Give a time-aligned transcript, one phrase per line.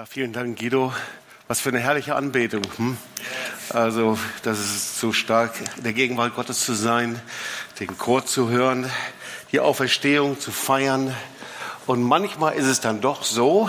[0.00, 0.94] Ja, vielen Dank, Guido.
[1.46, 2.62] Was für eine herrliche Anbetung.
[2.78, 2.96] Hm?
[3.68, 5.52] Also, das ist so stark,
[5.84, 7.20] der Gegenwart Gottes zu sein,
[7.80, 8.90] den Chor zu hören,
[9.52, 11.14] die Auferstehung zu feiern.
[11.86, 13.68] Und manchmal ist es dann doch so,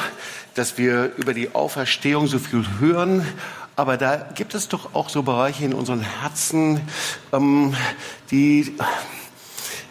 [0.54, 3.27] dass wir über die Auferstehung so viel hören,
[3.75, 6.79] aber da gibt es doch auch so Bereiche in unseren Herzen,
[7.34, 7.75] ähm,
[8.32, 8.73] die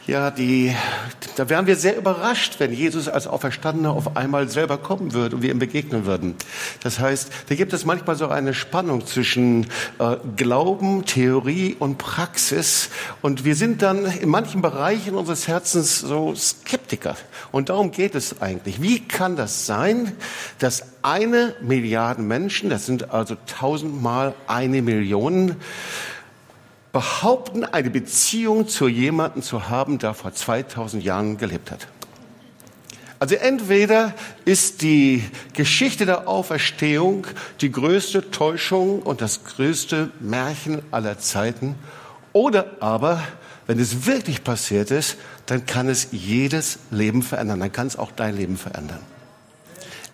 [0.06, 0.74] ja, die,
[1.36, 5.42] da wären wir sehr überrascht, wenn Jesus als Auferstandener auf einmal selber kommen würde und
[5.42, 6.34] wir ihm begegnen würden.
[6.82, 9.66] Das heißt, da gibt es manchmal so eine Spannung zwischen
[9.98, 12.88] äh, Glauben, Theorie und Praxis.
[13.22, 17.16] Und wir sind dann in manchen Bereichen unseres Herzens so Skeptiker.
[17.52, 18.80] Und darum geht es eigentlich.
[18.80, 20.12] Wie kann das sein,
[20.58, 25.56] dass eine Milliarde Menschen, das sind also tausendmal eine Million,
[26.92, 31.86] behaupten, eine Beziehung zu jemandem zu haben, der vor 2000 Jahren gelebt hat.
[33.20, 34.14] Also entweder
[34.46, 37.26] ist die Geschichte der Auferstehung
[37.60, 41.74] die größte Täuschung und das größte Märchen aller Zeiten,
[42.32, 43.22] oder aber,
[43.66, 45.16] wenn es wirklich passiert ist,
[45.46, 49.00] dann kann es jedes Leben verändern, dann kann es auch dein Leben verändern.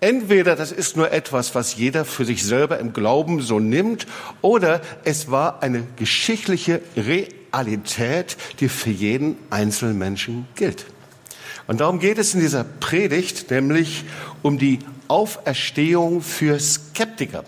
[0.01, 4.07] Entweder das ist nur etwas, was jeder für sich selber im Glauben so nimmt,
[4.43, 10.87] oder es war eine geschichtliche Realität, die für jeden einzelnen Menschen gilt.
[11.67, 14.05] Und darum geht es in dieser Predigt, nämlich
[14.43, 17.45] um die Auferstehung für Skeptiker.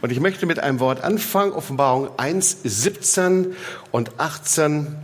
[0.00, 3.54] Und ich möchte mit einem Wort anfangen, Offenbarung 1, 17
[3.90, 4.96] und 18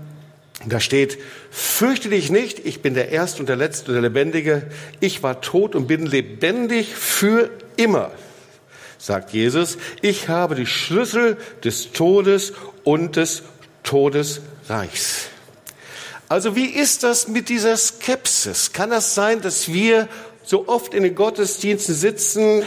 [0.66, 1.18] da steht,
[1.50, 4.62] fürchte dich nicht, ich bin der Erste und der Letzte und der Lebendige.
[5.00, 8.10] Ich war tot und bin lebendig für immer,
[8.98, 9.78] sagt Jesus.
[10.00, 13.42] Ich habe die Schlüssel des Todes und des
[13.82, 15.28] Todesreichs.
[16.28, 18.72] Also wie ist das mit dieser Skepsis?
[18.72, 20.08] Kann das sein, dass wir
[20.44, 22.62] so oft in den Gottesdiensten sitzen,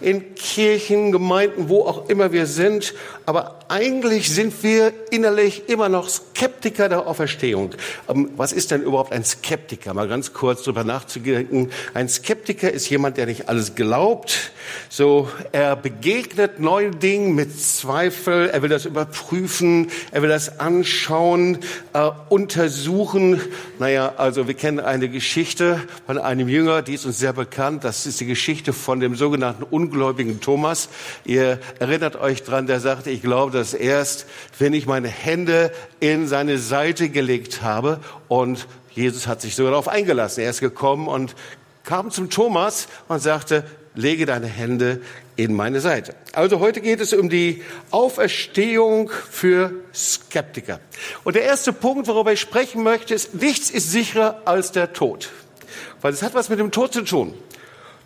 [0.00, 2.94] in Kirchen, Gemeinden, wo auch immer wir sind,
[3.26, 7.70] aber eigentlich sind wir innerlich immer noch Skeptiker der Auferstehung.
[8.08, 9.92] Ähm, was ist denn überhaupt ein Skeptiker?
[9.94, 11.70] Mal ganz kurz drüber nachzudenken.
[11.94, 14.52] Ein Skeptiker ist jemand, der nicht alles glaubt.
[14.88, 18.48] So, er begegnet neuen Dingen mit Zweifel.
[18.50, 19.90] Er will das überprüfen.
[20.12, 21.58] Er will das anschauen,
[21.92, 23.40] äh, untersuchen.
[23.80, 27.84] Naja, also wir kennen eine Geschichte von einem Jünger, die ist uns sehr bekannt.
[27.84, 30.88] Das ist die Geschichte von dem sogenannten ungläubigen Thomas.
[31.24, 34.26] Ihr erinnert euch dran, der sagte, ich glaube das erst,
[34.58, 38.00] wenn ich meine Hände in seine Seite gelegt habe.
[38.28, 40.42] Und Jesus hat sich sogar darauf eingelassen.
[40.42, 41.34] Er ist gekommen und
[41.84, 45.00] kam zum Thomas und sagte, lege deine Hände
[45.36, 46.14] in meine Seite.
[46.32, 50.80] Also heute geht es um die Auferstehung für Skeptiker.
[51.24, 55.30] Und der erste Punkt, worüber ich sprechen möchte, ist, nichts ist sicherer als der Tod.
[56.06, 57.34] Weil es hat was mit dem Tod zu tun.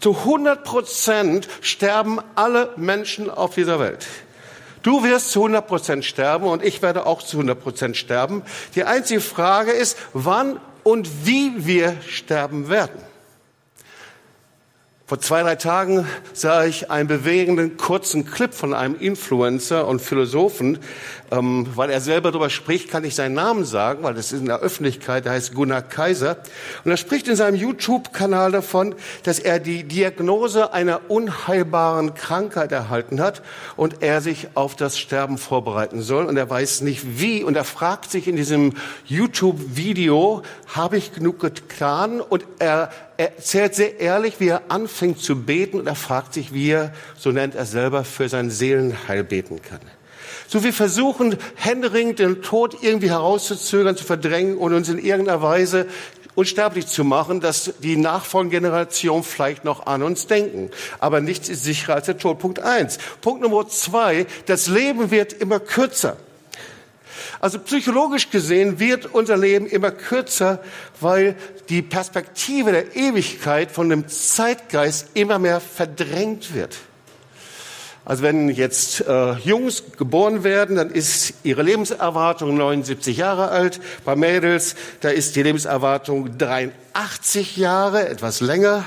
[0.01, 4.07] Zu 100 Prozent sterben alle Menschen auf dieser Welt.
[4.83, 8.43] Du wirst zu 100 Prozent sterben und ich werde auch zu 100 Prozent sterben.
[8.75, 13.10] Die einzige Frage ist, wann und wie wir sterben werden.
[15.11, 20.79] Vor zwei, drei Tagen sah ich einen bewegenden kurzen Clip von einem Influencer und Philosophen.
[21.33, 24.47] Ähm, weil er selber darüber spricht, kann ich seinen Namen sagen, weil das ist in
[24.47, 26.37] der Öffentlichkeit, der heißt Gunnar Kaiser.
[26.85, 28.95] Und er spricht in seinem YouTube-Kanal davon,
[29.25, 33.43] dass er die Diagnose einer unheilbaren Krankheit erhalten hat
[33.77, 36.25] und er sich auf das Sterben vorbereiten soll.
[36.25, 37.43] Und er weiß nicht wie.
[37.43, 38.75] Und er fragt sich in diesem
[39.07, 42.21] YouTube-Video, habe ich genug getan?
[42.21, 46.55] Und er er erzählt sehr ehrlich, wie er anfängt zu beten und er fragt sich,
[46.55, 49.81] wie er, so nennt er selber, für sein Seelenheil beten kann.
[50.49, 55.87] So wir versuchen händeringend den Tod irgendwie herauszuzögern, zu verdrängen und uns in irgendeiner Weise
[56.35, 60.71] unsterblich zu machen, dass die nachfolgende Generation vielleicht noch an uns denken.
[60.99, 62.39] Aber nichts ist sicherer als der Tod.
[62.39, 62.97] Punkt eins.
[63.21, 64.25] Punkt Nummer zwei.
[64.47, 66.17] Das Leben wird immer kürzer.
[67.41, 70.61] Also psychologisch gesehen wird unser Leben immer kürzer,
[71.01, 71.37] weil
[71.69, 76.77] die Perspektive der Ewigkeit von dem Zeitgeist immer mehr verdrängt wird.
[78.05, 83.81] Also wenn jetzt äh, Jungs geboren werden, dann ist ihre Lebenserwartung 79 Jahre alt.
[84.05, 88.85] Bei Mädels, da ist die Lebenserwartung 83 Jahre, etwas länger.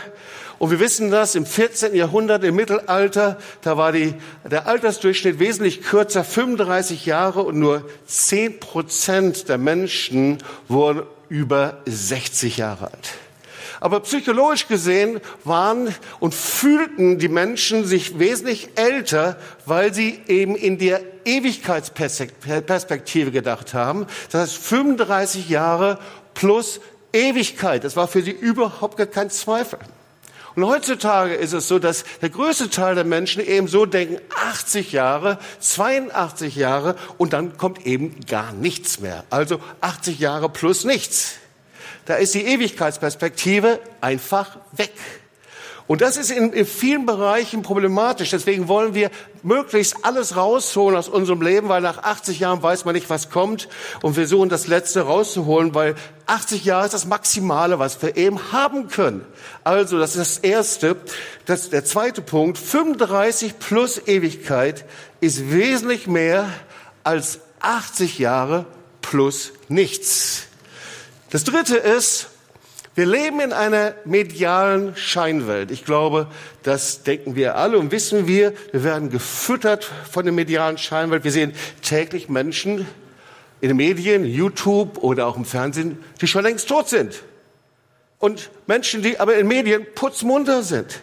[0.59, 1.95] Und wir wissen das, im 14.
[1.95, 4.13] Jahrhundert, im Mittelalter, da war die,
[4.49, 12.57] der Altersdurchschnitt wesentlich kürzer, 35 Jahre und nur 10 Prozent der Menschen wurden über 60
[12.57, 13.09] Jahre alt.
[13.79, 19.35] Aber psychologisch gesehen waren und fühlten die Menschen sich wesentlich älter,
[19.65, 24.07] weil sie eben in der Ewigkeitsperspektive gedacht haben.
[24.31, 25.99] Das heißt 35 Jahre
[26.33, 26.79] plus
[27.11, 27.83] Ewigkeit.
[27.83, 29.79] Das war für sie überhaupt gar kein Zweifel.
[30.55, 34.91] Und heutzutage ist es so, dass der größte Teil der Menschen eben so denken, 80
[34.91, 39.23] Jahre, 82 Jahre und dann kommt eben gar nichts mehr.
[39.29, 41.35] Also 80 Jahre plus nichts.
[42.05, 44.93] Da ist die Ewigkeitsperspektive einfach weg.
[45.85, 48.29] Und das ist in, vielen Bereichen problematisch.
[48.29, 52.95] Deswegen wollen wir möglichst alles rausholen aus unserem Leben, weil nach 80 Jahren weiß man
[52.95, 53.67] nicht, was kommt.
[54.01, 55.95] Und wir suchen das Letzte rauszuholen, weil
[56.25, 59.25] 80 Jahre ist das Maximale, was wir eben haben können.
[59.65, 60.95] Also, das ist das Erste.
[61.45, 64.85] Das, der zweite Punkt, 35 plus Ewigkeit
[65.19, 66.49] ist wesentlich mehr
[67.03, 68.65] als 80 Jahre
[69.01, 70.43] plus nichts.
[71.29, 72.29] Das Dritte ist,
[72.95, 75.71] wir leben in einer medialen Scheinwelt.
[75.71, 76.27] Ich glaube,
[76.61, 78.53] das denken wir alle und wissen wir.
[78.71, 81.23] Wir werden gefüttert von der medialen Scheinwelt.
[81.23, 82.87] Wir sehen täglich Menschen
[83.61, 87.23] in den Medien, YouTube oder auch im Fernsehen, die schon längst tot sind.
[88.19, 91.01] Und Menschen, die aber in Medien putzmunter sind.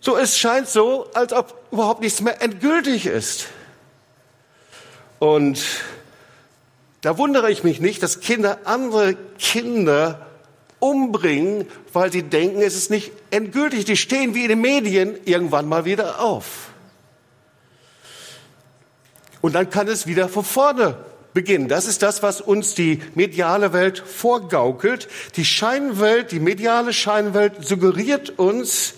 [0.00, 3.46] So, es scheint so, als ob überhaupt nichts mehr endgültig ist.
[5.20, 5.62] Und
[7.00, 10.26] da wundere ich mich nicht, dass Kinder andere Kinder
[10.80, 13.84] umbringen, weil sie denken, es ist nicht endgültig.
[13.84, 16.68] Die stehen wie in den Medien irgendwann mal wieder auf.
[19.40, 20.96] Und dann kann es wieder von vorne
[21.34, 21.68] beginnen.
[21.68, 25.08] Das ist das, was uns die mediale Welt vorgaukelt.
[25.36, 28.94] Die Scheinwelt, die mediale Scheinwelt suggeriert uns,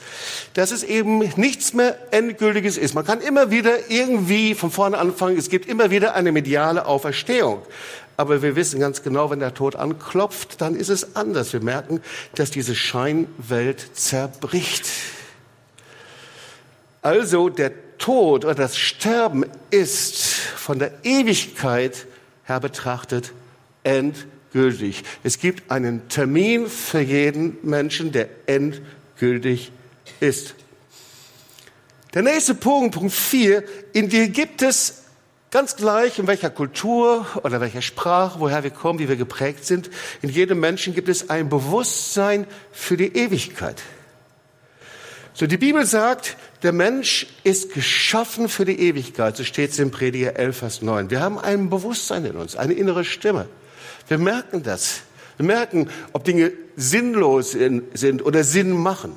[0.54, 2.94] dass es eben nichts mehr Endgültiges ist.
[2.94, 5.36] Man kann immer wieder irgendwie von vorne anfangen.
[5.36, 7.62] Es gibt immer wieder eine mediale Auferstehung.
[8.16, 11.52] Aber wir wissen ganz genau, wenn der Tod anklopft, dann ist es anders.
[11.52, 12.02] Wir merken,
[12.34, 14.86] dass diese Scheinwelt zerbricht.
[17.02, 22.06] Also der Tod oder das Sterben ist von der Ewigkeit
[22.50, 23.32] her betrachtet
[23.84, 25.04] endgültig.
[25.22, 29.72] Es gibt einen Termin für jeden Menschen, der endgültig
[30.20, 30.54] ist.
[32.12, 33.62] Der nächste Punkt, Punkt 4,
[33.92, 35.04] in dir gibt es
[35.50, 39.90] ganz gleich, in welcher Kultur oder welcher Sprache, woher wir kommen, wie wir geprägt sind,
[40.20, 43.82] in jedem Menschen gibt es ein Bewusstsein für die Ewigkeit.
[45.32, 49.36] So, die Bibel sagt, der Mensch ist geschaffen für die Ewigkeit.
[49.36, 51.10] So steht es im Prediger 11, Vers 9.
[51.10, 53.46] Wir haben ein Bewusstsein in uns, eine innere Stimme.
[54.08, 55.02] Wir merken das.
[55.36, 59.14] Wir merken, ob Dinge sinnlos sind oder Sinn machen.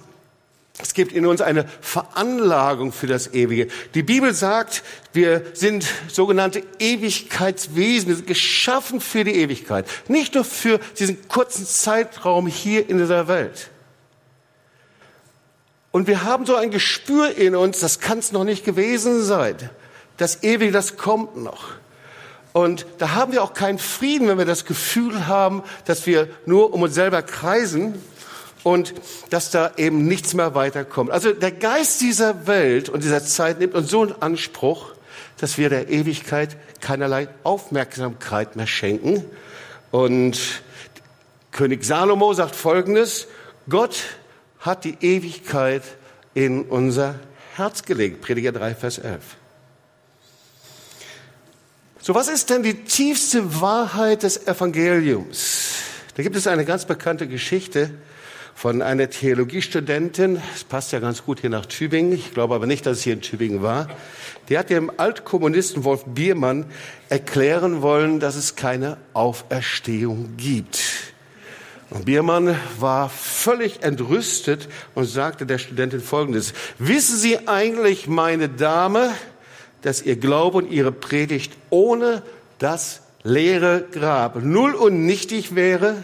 [0.80, 3.68] Es gibt in uns eine Veranlagung für das Ewige.
[3.94, 4.84] Die Bibel sagt,
[5.14, 9.86] wir sind sogenannte Ewigkeitswesen, wir sind geschaffen für die Ewigkeit.
[10.08, 13.70] Nicht nur für diesen kurzen Zeitraum hier in dieser Welt.
[15.94, 19.56] Und wir haben so ein Gespür in uns, das kann es noch nicht gewesen sein.
[20.18, 21.66] Das Ewige, das kommt noch.
[22.52, 26.74] Und da haben wir auch keinen Frieden, wenn wir das Gefühl haben, dass wir nur
[26.74, 28.02] um uns selber kreisen
[28.64, 28.96] und
[29.30, 31.12] dass da eben nichts mehr weiterkommt.
[31.12, 34.94] Also der Geist dieser Welt und dieser Zeit nimmt uns so einen Anspruch,
[35.38, 39.24] dass wir der Ewigkeit keinerlei Aufmerksamkeit mehr schenken.
[39.92, 40.40] Und
[41.52, 43.28] König Salomo sagt Folgendes,
[43.70, 43.96] Gott
[44.64, 45.84] hat die Ewigkeit
[46.34, 47.20] in unser
[47.56, 48.22] Herz gelegt.
[48.22, 49.22] Prediger 3, Vers 11.
[52.02, 55.76] So, was ist denn die tiefste Wahrheit des Evangeliums?
[56.16, 57.92] Da gibt es eine ganz bekannte Geschichte
[58.56, 60.42] von einer Theologiestudentin.
[60.54, 62.14] Das passt ja ganz gut hier nach Tübingen.
[62.14, 63.90] Ich glaube aber nicht, dass es hier in Tübingen war.
[64.50, 66.66] Die hat dem Altkommunisten Wolf Biermann
[67.10, 71.13] erklären wollen, dass es keine Auferstehung gibt.
[71.90, 76.54] Und Biermann war völlig entrüstet und sagte der Studentin Folgendes.
[76.80, 79.14] Wissen Sie eigentlich, meine Dame,
[79.82, 82.24] dass Ihr Glaube und Ihre Predigt ohne
[82.58, 86.04] das leere Grab null und nichtig wäre?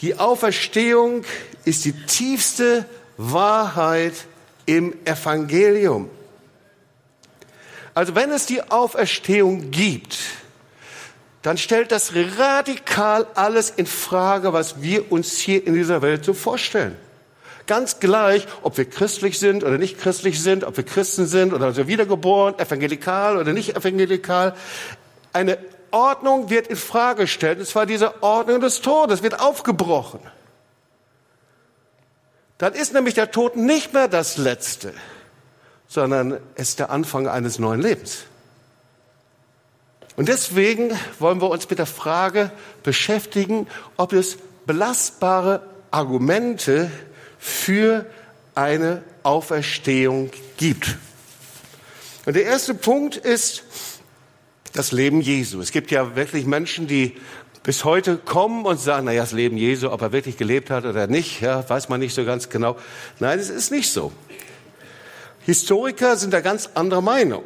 [0.00, 1.24] Die Auferstehung
[1.64, 2.84] ist die tiefste
[3.16, 4.12] Wahrheit
[4.66, 6.10] im Evangelium.
[7.94, 10.18] Also wenn es die Auferstehung gibt,
[11.46, 16.34] dann stellt das radikal alles in Frage, was wir uns hier in dieser Welt so
[16.34, 16.96] vorstellen.
[17.68, 21.70] Ganz gleich, ob wir christlich sind oder nicht christlich sind, ob wir Christen sind oder
[21.70, 24.56] so wiedergeboren, evangelikal oder nicht evangelikal.
[25.32, 25.58] Eine
[25.92, 30.18] Ordnung wird in Frage gestellt, und zwar diese Ordnung des Todes wird aufgebrochen.
[32.58, 34.94] Dann ist nämlich der Tod nicht mehr das Letzte,
[35.86, 38.24] sondern es ist der Anfang eines neuen Lebens.
[40.16, 42.50] Und deswegen wollen wir uns mit der Frage
[42.82, 46.90] beschäftigen, ob es belastbare Argumente
[47.38, 48.06] für
[48.54, 50.96] eine Auferstehung gibt.
[52.24, 53.64] Und der erste Punkt ist
[54.72, 55.60] das Leben Jesu.
[55.60, 57.16] Es gibt ja wirklich Menschen, die
[57.62, 61.06] bis heute kommen und sagen, naja, das Leben Jesu, ob er wirklich gelebt hat oder
[61.08, 62.76] nicht, ja, weiß man nicht so ganz genau.
[63.18, 64.12] Nein, es ist nicht so.
[65.40, 67.44] Historiker sind da ganz anderer Meinung.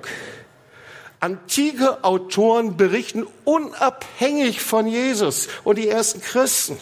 [1.20, 6.78] Antike Autoren berichten unabhängig von Jesus und die ersten Christen.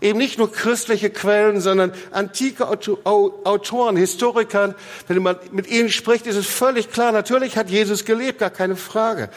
[0.00, 4.74] Eben nicht nur christliche Quellen, sondern antike Autoren, Historiker.
[5.06, 8.76] Wenn man mit ihnen spricht, ist es völlig klar, natürlich hat Jesus gelebt, gar keine
[8.76, 9.28] Frage.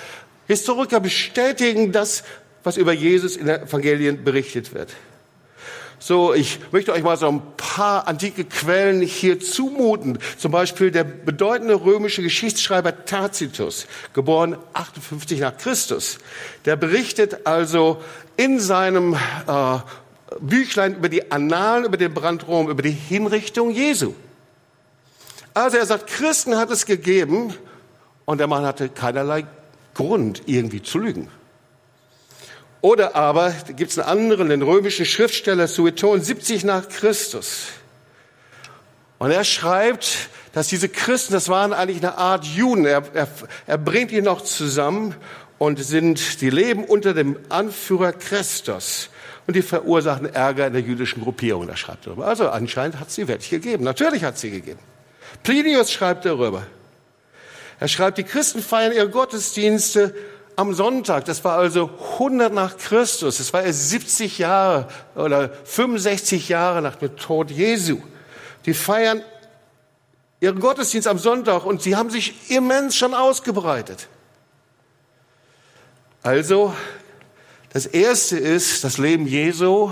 [0.48, 2.24] Historiker bestätigen das,
[2.64, 4.92] was über Jesus in den Evangelien berichtet wird.
[6.04, 10.18] So, ich möchte euch mal so ein paar antike Quellen hier zumuten.
[10.40, 16.18] Zum Beispiel der bedeutende römische Geschichtsschreiber Tacitus, geboren 58 nach Christus.
[16.66, 18.02] Der berichtet also
[18.36, 19.78] in seinem äh,
[20.40, 24.16] Büchlein über die Annalen, über den Brand Rom, über die Hinrichtung Jesu.
[25.54, 27.54] Also er sagt, Christen hat es gegeben
[28.26, 29.46] und der Mann hatte keinerlei
[29.94, 31.30] Grund, irgendwie zu lügen.
[32.82, 37.68] Oder aber gibt es einen anderen, den römischen Schriftsteller Sueton, 70 nach Christus.
[39.20, 42.86] Und er schreibt, dass diese Christen, das waren eigentlich eine Art Juden.
[42.86, 43.28] Er, er,
[43.68, 45.16] er bringt die noch zusammen
[45.60, 49.10] und sind, die leben unter dem Anführer Christus.
[49.46, 51.68] Und die verursachen Ärger in der jüdischen Gruppierung.
[51.68, 52.28] Da schreibt er darüber.
[52.28, 53.84] Also anscheinend hat sie wirklich gegeben.
[53.84, 54.80] Natürlich hat sie gegeben.
[55.44, 56.64] Plinius schreibt darüber.
[57.80, 60.16] Er schreibt, die Christen feiern ihre Gottesdienste
[60.62, 66.50] am Sonntag, das war also 100 nach Christus, das war erst 70 Jahre oder 65
[66.50, 67.98] Jahre nach dem Tod Jesu.
[68.66, 69.22] Die feiern
[70.40, 74.08] ihren Gottesdienst am Sonntag und sie haben sich immens schon ausgebreitet.
[76.24, 76.74] Also,
[77.74, 79.92] das erste ist, das Leben Jesu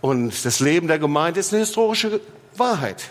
[0.00, 2.20] und das Leben der Gemeinde ist eine historische
[2.56, 3.10] Wahrheit.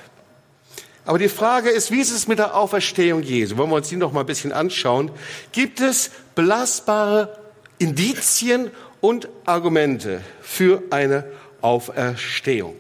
[1.06, 3.58] Aber die Frage ist, wie ist es mit der Auferstehung Jesu?
[3.58, 5.10] Wollen wir uns die noch mal ein bisschen anschauen?
[5.52, 7.38] Gibt es belastbare
[7.80, 11.26] Indizien und Argumente für eine
[11.60, 12.76] Auferstehung?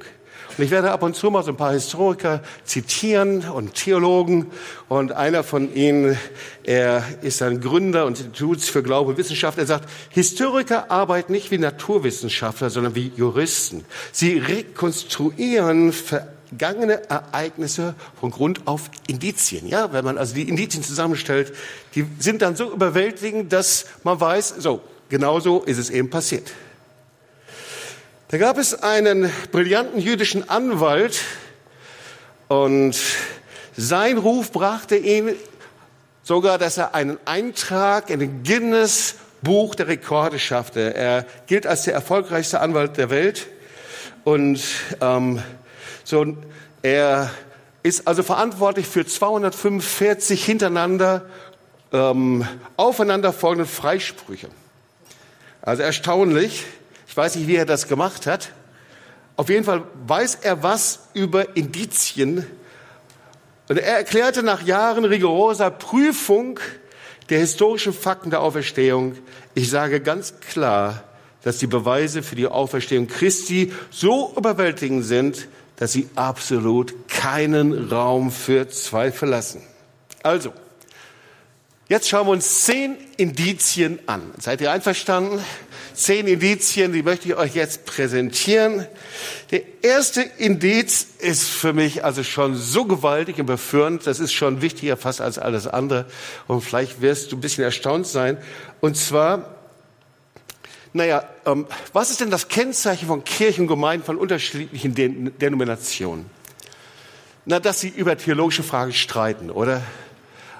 [0.57, 4.47] Und ich werde ab und zu mal so ein paar Historiker zitieren und Theologen.
[4.87, 6.17] Und einer von ihnen,
[6.63, 9.57] er ist ein Gründer und Instituts für Glaube und Wissenschaft.
[9.57, 13.83] Er sagt, Historiker arbeiten nicht wie Naturwissenschaftler, sondern wie Juristen.
[14.13, 15.93] Sie rekonstruieren
[16.49, 19.67] vergangene Ereignisse von Grund auf Indizien.
[19.67, 21.53] Ja, wenn man also die Indizien zusammenstellt,
[21.95, 26.51] die sind dann so überwältigend, dass man weiß, so, genauso ist es eben passiert.
[28.29, 31.19] Da gab es einen brillanten jüdischen Anwalt
[32.47, 32.95] und
[33.75, 35.35] sein Ruf brachte ihn
[36.23, 40.93] sogar, dass er einen Eintrag in den Guinness Buch der Rekorde schaffte.
[40.93, 43.47] Er gilt als der erfolgreichste Anwalt der Welt
[44.25, 44.61] und
[45.01, 45.41] ähm,
[46.09, 46.25] so,
[46.81, 47.29] er
[47.83, 51.25] ist also verantwortlich für 245 hintereinander
[51.93, 52.47] ähm,
[52.77, 54.47] aufeinanderfolgende Freisprüche.
[55.61, 56.65] Also erstaunlich.
[57.07, 58.53] Ich weiß nicht, wie er das gemacht hat.
[59.35, 62.45] Auf jeden Fall weiß er was über Indizien.
[63.67, 66.59] Und er erklärte nach Jahren rigoroser Prüfung
[67.29, 69.15] der historischen Fakten der Auferstehung,
[69.53, 71.03] ich sage ganz klar,
[71.43, 75.47] dass die Beweise für die Auferstehung Christi so überwältigend sind,
[75.79, 79.61] dass sie absolut keinen Raum für Zweifel lassen.
[80.21, 80.51] Also,
[81.87, 84.21] jetzt schauen wir uns zehn Indizien an.
[84.39, 85.39] Seid ihr einverstanden?
[85.93, 88.87] Zehn Indizien, die möchte ich euch jetzt präsentieren.
[89.51, 94.61] Der erste Indiz ist für mich also schon so gewaltig und beführend, das ist schon
[94.61, 96.07] wichtiger fast als alles andere.
[96.47, 98.37] Und vielleicht wirst du ein bisschen erstaunt sein.
[98.81, 99.58] Und zwar,
[100.93, 106.25] naja, ähm, was ist denn das Kennzeichen von Kirchengemeinden von unterschiedlichen Den Denominationen?
[107.45, 109.83] Na, dass sie über theologische Fragen streiten, oder?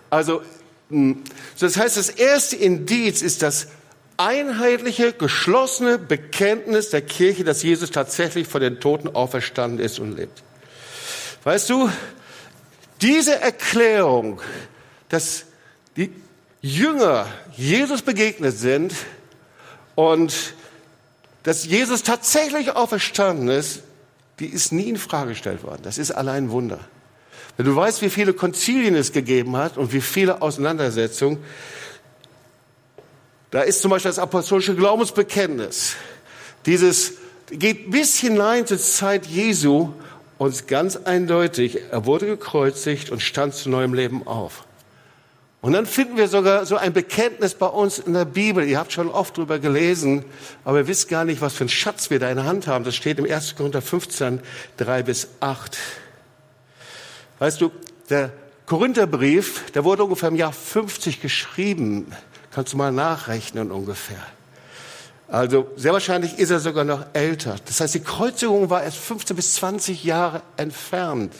[0.09, 0.41] Also,
[0.89, 1.23] mh, hm,
[1.59, 3.67] das heißt, das erste Indiz ist das
[4.17, 10.43] einheitliche, geschlossene Bekenntnis der Kirche, dass Jesus tatsächlich von den Toten auferstanden ist und lebt.
[11.43, 11.89] Weißt du,
[13.01, 14.41] diese Erklärung,
[15.07, 15.45] dass
[15.95, 16.11] die
[16.61, 18.93] Jünger Jesus begegnet sind,
[19.99, 20.53] und
[21.43, 23.81] dass Jesus tatsächlich auferstanden ist,
[24.39, 25.81] die ist nie in Frage gestellt worden.
[25.83, 26.79] Das ist allein ein Wunder.
[27.57, 31.39] Wenn du weißt, wie viele Konzilien es gegeben hat und wie viele Auseinandersetzungen,
[33.51, 35.95] da ist zum Beispiel das apostolische Glaubensbekenntnis.
[36.65, 37.15] Dieses
[37.49, 39.91] geht bis hinein zur Zeit Jesu
[40.37, 44.63] und ganz eindeutig, er wurde gekreuzigt und stand zu neuem Leben auf.
[45.61, 48.65] Und dann finden wir sogar so ein Bekenntnis bei uns in der Bibel.
[48.65, 50.23] Ihr habt schon oft drüber gelesen,
[50.63, 52.85] aber ihr wisst gar nicht, was für einen Schatz wir da in der Hand haben.
[52.85, 53.55] Das steht im 1.
[53.57, 54.39] Korinther 15,
[54.77, 55.77] 3 bis 8.
[57.39, 57.71] Weißt du,
[58.09, 58.31] der
[58.65, 62.13] Korintherbrief, der wurde ungefähr im Jahr 50 geschrieben.
[62.51, 64.23] Kannst du mal nachrechnen ungefähr.
[65.27, 67.57] Also sehr wahrscheinlich ist er sogar noch älter.
[67.65, 71.33] Das heißt, die Kreuzigung war erst 15 bis 20 Jahre entfernt.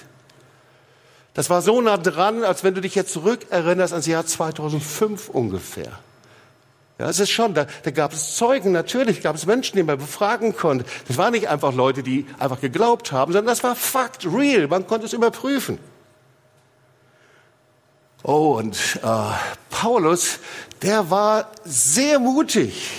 [1.39, 5.97] Das war so nah dran, als wenn du dich jetzt zurückerinnerst ans Jahr 2005 ungefähr.
[6.97, 9.97] Ja, es ist schon, da, da gab es Zeugen, natürlich gab es Menschen, die man
[9.97, 10.83] befragen konnte.
[11.07, 14.85] Das waren nicht einfach Leute, die einfach geglaubt haben, sondern das war Fakt, real, man
[14.85, 15.79] konnte es überprüfen.
[18.23, 19.07] Oh, und äh,
[19.69, 20.39] Paulus,
[20.81, 22.91] der war sehr mutig.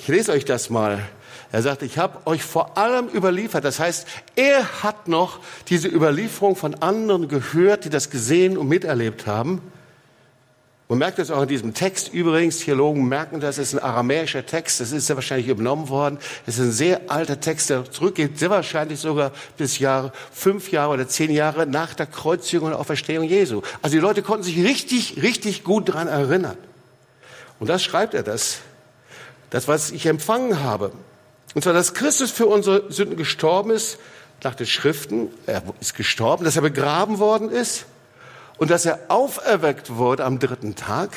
[0.00, 1.08] Ich lese euch das mal.
[1.52, 3.64] Er sagt, ich habe euch vor allem überliefert.
[3.64, 4.06] Das heißt,
[4.36, 9.60] er hat noch diese Überlieferung von anderen gehört, die das gesehen und miterlebt haben.
[10.88, 12.58] Man merkt das auch in diesem Text übrigens.
[12.58, 14.80] Theologen merken das, es ist ein aramäischer Text.
[14.80, 16.18] Das ist sehr wahrscheinlich übernommen worden.
[16.46, 20.94] Es ist ein sehr alter Text, der zurückgeht, sehr wahrscheinlich sogar bis Jahre, fünf Jahre
[20.94, 23.60] oder zehn Jahre nach der Kreuzigung und Auferstehung Jesu.
[23.82, 26.56] Also die Leute konnten sich richtig, richtig gut daran erinnern.
[27.60, 28.58] Und das schreibt er das
[29.50, 30.92] das, was ich empfangen habe.
[31.54, 33.98] Und zwar, dass Christus für unsere Sünden gestorben ist,
[34.42, 37.84] nach den Schriften, er ist gestorben, dass er begraben worden ist
[38.58, 41.10] und dass er auferweckt wurde am dritten Tag.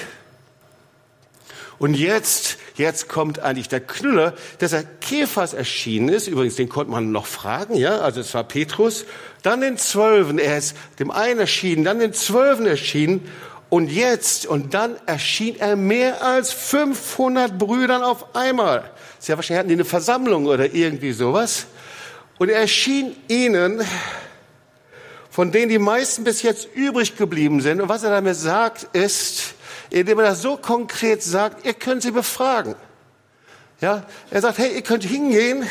[1.78, 6.28] Und jetzt, jetzt kommt eigentlich der Knüller, dass er Kephas erschienen ist.
[6.28, 8.00] Übrigens, den konnte man noch fragen, ja.
[8.00, 9.06] Also es war Petrus.
[9.44, 10.40] Dann den Zwölfen.
[10.40, 13.30] Er ist dem einen erschienen, dann den Zwölfen erschienen.
[13.70, 18.90] Und jetzt, und dann erschien er mehr als 500 Brüdern auf einmal.
[19.26, 21.66] Sehr wahrscheinlich hatten die eine Versammlung oder irgendwie sowas.
[22.38, 23.84] Und er erschien ihnen,
[25.32, 27.82] von denen die meisten bis jetzt übrig geblieben sind.
[27.82, 29.56] Und was er damit sagt, ist,
[29.90, 32.76] indem er das so konkret sagt, ihr könnt sie befragen.
[33.82, 35.68] Ja, er sagt, hey, ihr könnt hingehen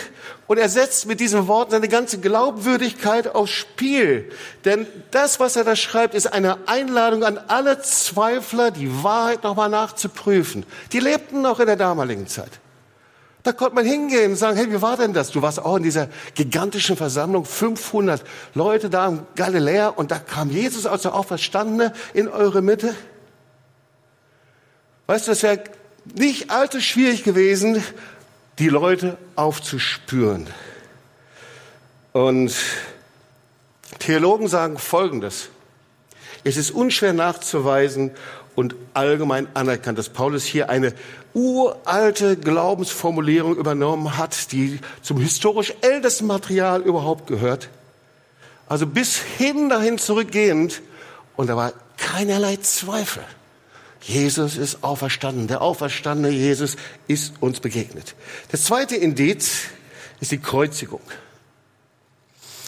[0.49, 4.33] und er setzt mit diesen Worten seine ganze Glaubwürdigkeit aufs Spiel.
[4.65, 9.71] Denn das, was er da schreibt, ist eine Einladung an alle Zweifler, die Wahrheit nochmal
[9.71, 10.67] nachzuprüfen.
[10.91, 12.51] Die lebten noch in der damaligen Zeit.
[13.45, 15.31] Da konnte man hingehen und sagen, hey, wie war denn das?
[15.31, 20.51] Du warst auch in dieser gigantischen Versammlung, 500 Leute da im Galiläa und da kam
[20.51, 22.95] Jesus aus der Auferstandene in eure Mitte.
[25.07, 25.63] Weißt du, das wäre
[26.15, 27.85] nicht allzu schwierig gewesen,
[28.59, 30.47] die Leute aufzuspüren.
[32.13, 32.55] Und
[33.99, 35.51] Theologen sagen Folgendes.
[36.45, 38.11] Es ist unschwer nachzuweisen
[38.55, 40.95] und allgemein anerkannt, dass Paulus hier eine
[41.33, 47.69] uralte Glaubensformulierung übernommen hat, die zum historisch ältesten Material überhaupt gehört.
[48.69, 50.83] Also bis hin dahin zurückgehend.
[51.37, 53.25] Und da war keinerlei Zweifel.
[54.01, 55.49] Jesus ist auferstanden.
[55.49, 56.77] Der auferstandene Jesus
[57.09, 58.15] ist uns begegnet.
[58.51, 59.63] Das zweite Indiz
[60.21, 61.01] ist die Kreuzigung.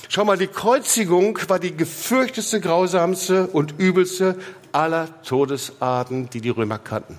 [0.08, 4.38] Schau mal, die Kreuzigung war die gefürchteste, grausamste und übelste
[4.76, 7.18] aller Todesarten, die die Römer kannten.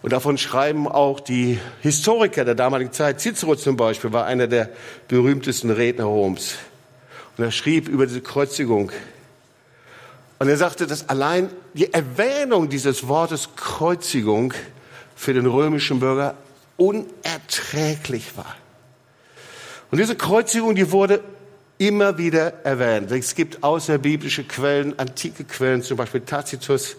[0.00, 3.20] Und davon schreiben auch die Historiker der damaligen Zeit.
[3.20, 4.70] Cicero zum Beispiel war einer der
[5.08, 6.54] berühmtesten Redner Roms.
[7.36, 8.92] Und er schrieb über diese Kreuzigung,
[10.40, 14.54] und er sagte, dass allein die Erwähnung dieses Wortes Kreuzigung
[15.16, 16.36] für den römischen Bürger
[16.76, 18.54] unerträglich war.
[19.90, 21.24] Und diese Kreuzigung, die wurde
[21.78, 23.10] immer wieder erwähnt.
[23.12, 26.96] Es gibt außerbiblische Quellen, antike Quellen, zum Beispiel Tacitus,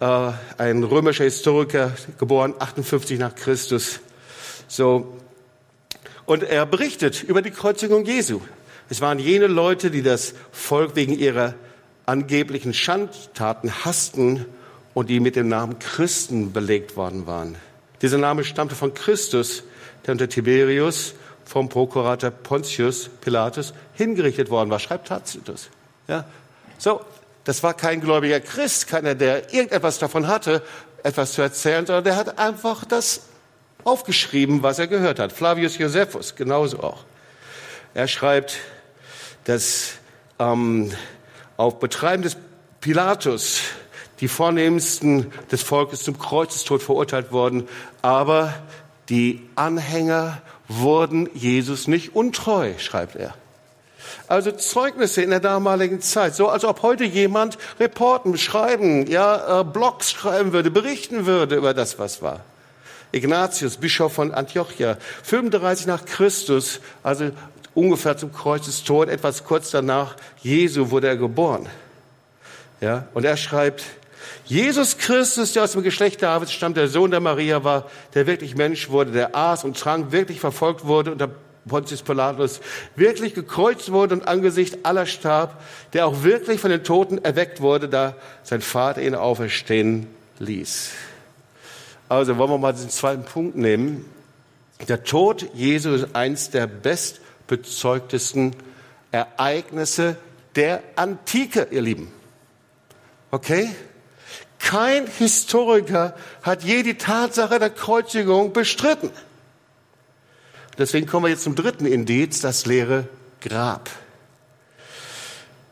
[0.00, 4.00] äh, ein römischer Historiker, geboren 58 nach Christus.
[4.66, 5.16] So.
[6.26, 8.40] Und er berichtet über die Kreuzigung Jesu.
[8.90, 11.54] Es waren jene Leute, die das Volk wegen ihrer
[12.06, 14.44] angeblichen Schandtaten hassten
[14.92, 17.56] und die mit dem Namen Christen belegt worden waren.
[18.02, 19.62] Dieser Name stammte von Christus,
[20.04, 24.78] der unter Tiberius vom Prokurator Pontius Pilatus hingerichtet worden war.
[24.78, 25.70] Schreibt Tacitus.
[26.08, 26.24] Ja,
[26.78, 27.00] so,
[27.44, 30.62] das war kein gläubiger Christ, keiner, der irgendetwas davon hatte,
[31.02, 33.22] etwas zu erzählen, sondern der hat einfach das
[33.84, 35.32] aufgeschrieben, was er gehört hat.
[35.32, 37.04] Flavius Josephus genauso auch.
[37.92, 38.56] Er schreibt,
[39.44, 39.94] dass
[40.38, 40.90] ähm,
[41.56, 42.36] auf Betreiben des
[42.80, 43.60] Pilatus
[44.20, 47.68] die Vornehmsten des Volkes zum Kreuzestod verurteilt worden,
[48.00, 48.54] aber
[49.08, 53.34] die Anhänger wurden Jesus nicht untreu, schreibt er.
[54.28, 59.64] Also Zeugnisse in der damaligen Zeit, so als ob heute jemand Reporten schreiben, ja, äh,
[59.64, 62.40] Blogs schreiben würde, berichten würde über das, was war.
[63.12, 67.30] Ignatius, Bischof von Antiochia, 35 nach Christus, also
[67.74, 71.68] ungefähr zum Kreuzestod, etwas kurz danach, Jesu wurde er geboren.
[72.80, 73.84] Ja, und er schreibt,
[74.46, 78.56] Jesus Christus, der aus dem Geschlecht Davids stammt, der Sohn der Maria war, der wirklich
[78.56, 81.30] Mensch wurde, der aß und trank, wirklich verfolgt wurde unter
[81.68, 82.60] Pontius Pilatus,
[82.94, 87.88] wirklich gekreuzt wurde und angesichts aller starb, der auch wirklich von den Toten erweckt wurde,
[87.88, 90.06] da sein Vater ihn auferstehen
[90.38, 90.90] ließ.
[92.08, 94.04] Also wollen wir mal den zweiten Punkt nehmen.
[94.88, 98.54] Der Tod Jesu ist eins der bestbezeugtesten
[99.10, 100.16] Ereignisse
[100.56, 102.12] der Antike, ihr Lieben.
[103.30, 103.70] Okay?
[104.58, 109.10] Kein Historiker hat je die Tatsache der Kreuzigung bestritten.
[110.78, 113.08] Deswegen kommen wir jetzt zum dritten Indiz, das leere
[113.40, 113.90] Grab.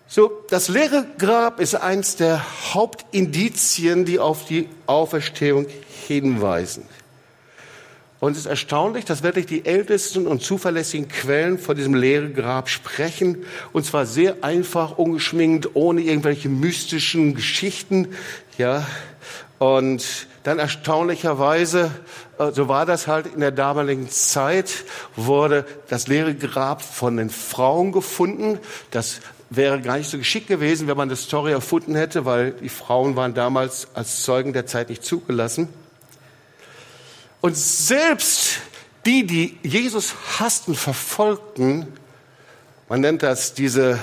[0.07, 5.67] So, das leere Grab ist eins der Hauptindizien, die auf die Auferstehung
[6.07, 6.85] hinweisen.
[8.21, 12.69] Und es ist erstaunlich, dass wirklich die ältesten und zuverlässigen Quellen von diesem leeren Grab
[12.69, 13.45] sprechen.
[13.73, 18.09] Und zwar sehr einfach, ungeschminkt, ohne irgendwelche mystischen Geschichten.
[18.59, 18.87] Ja.
[19.63, 21.93] Und dann erstaunlicherweise,
[22.37, 27.31] äh, so war das halt in der damaligen Zeit, wurde das leere Grab von den
[27.31, 28.59] Frauen gefunden.
[28.91, 29.21] Das
[29.51, 33.15] wäre gar nicht so geschickt gewesen, wenn man das Story erfunden hätte, weil die Frauen
[33.15, 35.69] waren damals als Zeugen der Zeit nicht zugelassen.
[37.41, 38.59] Und selbst
[39.07, 41.87] die, die Jesus hassten, verfolgten,
[42.89, 44.01] man nennt das diese,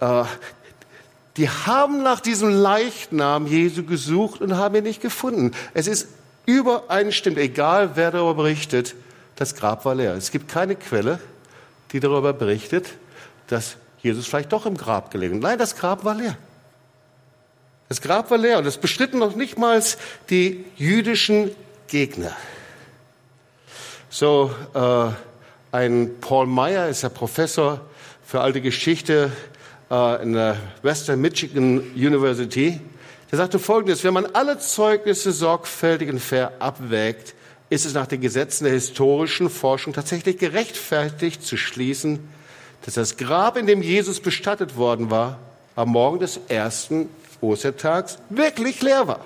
[0.00, 0.24] äh,
[1.38, 5.52] die haben nach diesem Leichnam Jesu gesucht und haben ihn nicht gefunden.
[5.72, 6.08] Es ist
[6.46, 8.96] übereinstimmend, egal wer darüber berichtet,
[9.36, 10.14] das Grab war leer.
[10.14, 11.20] Es gibt keine Quelle,
[11.92, 12.88] die darüber berichtet,
[13.46, 15.38] dass Jesus vielleicht doch im Grab gelegen.
[15.38, 16.36] Nein, das Grab war leer.
[17.88, 19.82] Das Grab war leer und es bestritten noch nicht mal
[20.30, 21.52] die jüdischen
[21.86, 22.32] Gegner.
[24.10, 25.10] So, äh,
[25.70, 27.80] ein Paul Meyer ist der Professor
[28.26, 29.30] für alte Geschichte
[29.90, 32.80] äh, in der Western Michigan University.
[33.30, 37.34] Der sagte Folgendes, wenn man alle Zeugnisse sorgfältig und fair abwägt,
[37.70, 42.20] ist es nach den Gesetzen der historischen Forschung tatsächlich gerechtfertigt zu schließen,
[42.84, 45.38] dass das Grab, in dem Jesus bestattet worden war,
[45.76, 47.08] am Morgen des ersten
[47.40, 49.20] Ostertags wirklich leer war.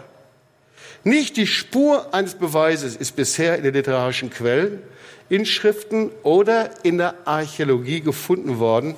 [1.05, 4.83] Nicht die Spur eines Beweises ist bisher in den literarischen Quellen,
[5.29, 8.94] Inschriften oder in der Archäologie gefunden worden,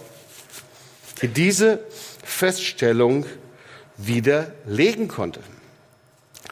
[1.29, 1.81] diese
[2.25, 3.27] Feststellung
[3.97, 5.41] widerlegen konnte.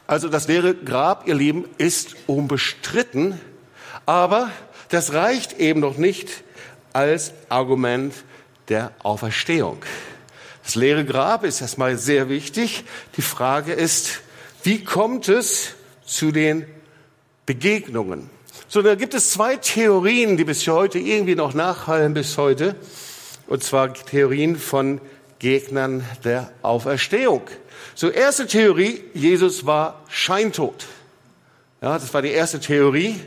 [0.07, 3.39] Also das leere Grab, ihr Lieben, ist unbestritten,
[4.05, 4.51] aber
[4.89, 6.43] das reicht eben noch nicht
[6.91, 8.13] als Argument
[8.69, 9.83] der Auferstehung.
[10.63, 12.83] Das leere Grab ist erstmal sehr wichtig.
[13.17, 14.21] Die Frage ist,
[14.63, 15.73] wie kommt es
[16.05, 16.65] zu den
[17.45, 18.29] Begegnungen?
[18.69, 22.75] So, da gibt es zwei Theorien, die bis heute irgendwie noch nachhallen bis heute.
[23.47, 25.01] Und zwar Theorien von
[25.39, 27.41] Gegnern der Auferstehung.
[27.95, 30.85] So, erste Theorie, Jesus war scheintot.
[31.81, 33.19] Ja, das war die erste Theorie.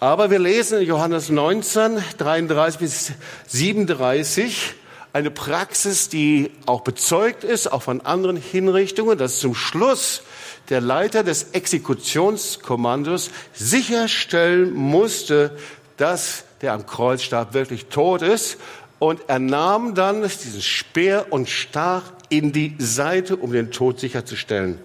[0.00, 3.12] Aber wir lesen in Johannes 19, 33 bis
[3.46, 4.74] 37
[5.14, 10.22] eine Praxis, die auch bezeugt ist, auch von anderen Hinrichtungen, dass zum Schluss
[10.68, 15.56] der Leiter des Exekutionskommandos sicherstellen musste,
[15.96, 18.58] dass der am Kreuz starb wirklich tot ist.
[18.98, 24.78] Und er nahm dann diesen Speer und stach in die Seite, um den Tod sicherzustellen.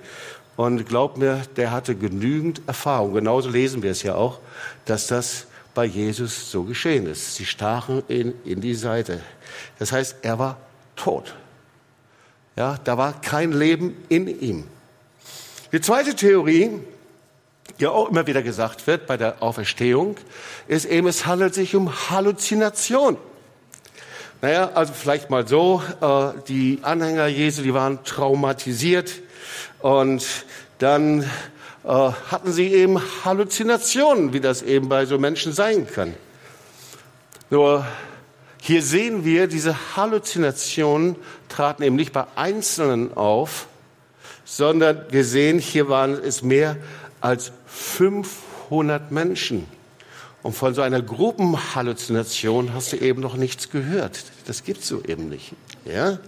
[0.55, 3.13] Und glaubt mir, der hatte genügend Erfahrung.
[3.13, 4.39] Genauso lesen wir es ja auch,
[4.85, 7.35] dass das bei Jesus so geschehen ist.
[7.35, 9.21] Sie stachen ihn in die Seite.
[9.77, 10.57] Das heißt, er war
[10.97, 11.35] tot.
[12.57, 14.65] Ja, da war kein Leben in ihm.
[15.71, 16.71] Die zweite Theorie,
[17.79, 20.17] die auch immer wieder gesagt wird bei der Auferstehung,
[20.67, 23.17] ist eben, es handelt sich um Halluzination.
[24.41, 29.11] Naja, also vielleicht mal so, äh, die Anhänger Jesu, die waren traumatisiert
[29.79, 30.25] und
[30.77, 31.27] dann äh,
[31.87, 36.13] hatten sie eben Halluzinationen, wie das eben bei so Menschen sein kann.
[37.49, 37.85] Nur
[38.61, 41.17] hier sehen wir, diese Halluzinationen
[41.49, 43.67] traten eben nicht bei Einzelnen auf,
[44.45, 46.77] sondern wir sehen, hier waren es mehr
[47.19, 49.67] als 500 Menschen.
[50.41, 54.23] Und von so einer Gruppenhalluzination hast du eben noch nichts gehört.
[54.45, 55.53] Das gibt's so eben nicht.
[55.85, 56.19] Ja?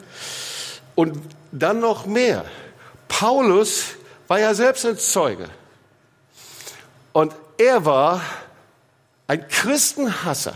[0.96, 1.18] Und
[1.52, 2.46] dann noch mehr.
[3.08, 3.96] Paulus
[4.28, 5.50] war ja selbst ein Zeuge.
[7.14, 8.22] Und er war
[9.28, 10.56] ein Christenhasser.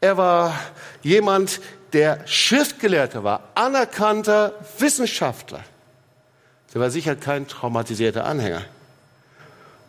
[0.00, 0.58] Er war
[1.02, 1.60] jemand,
[1.92, 5.60] der Schriftgelehrter war, anerkannter Wissenschaftler.
[6.72, 8.62] Der war sicher kein traumatisierter Anhänger.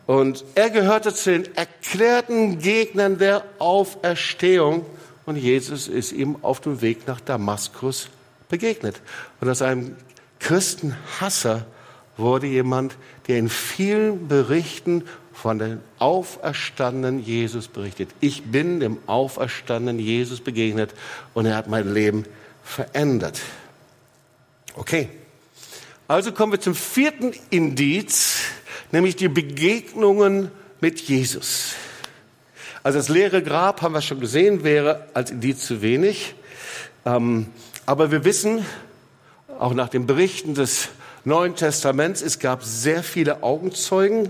[0.08, 4.86] Und er gehörte zu den erklärten Gegnern der Auferstehung.
[5.26, 8.10] Und Jesus ist ihm auf dem Weg nach Damaskus
[8.48, 9.02] begegnet.
[9.42, 9.96] Und aus einem
[10.40, 11.66] Christenhasser
[12.18, 12.96] wurde jemand,
[13.28, 18.10] der in vielen Berichten von dem auferstandenen Jesus berichtet.
[18.22, 20.94] Ich bin dem auferstandenen Jesus begegnet
[21.34, 22.26] und er hat mein Leben
[22.64, 23.42] verändert.
[24.76, 25.10] Okay.
[26.08, 28.38] Also kommen wir zum vierten Indiz,
[28.96, 31.74] nämlich die Begegnungen mit Jesus.
[32.82, 36.34] Also das leere Grab, haben wir schon gesehen, wäre als Indiz zu wenig.
[37.06, 37.48] Ähm,
[37.86, 38.66] aber wir wissen,
[39.60, 40.88] auch nach den Berichten des
[41.26, 44.30] Neuen Testaments, es gab sehr viele Augenzeugen,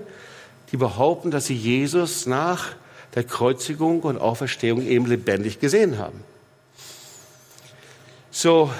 [0.72, 2.70] die behaupten, dass sie Jesus nach
[3.14, 6.24] der Kreuzigung und Auferstehung eben lebendig gesehen haben.
[8.32, 8.72] So,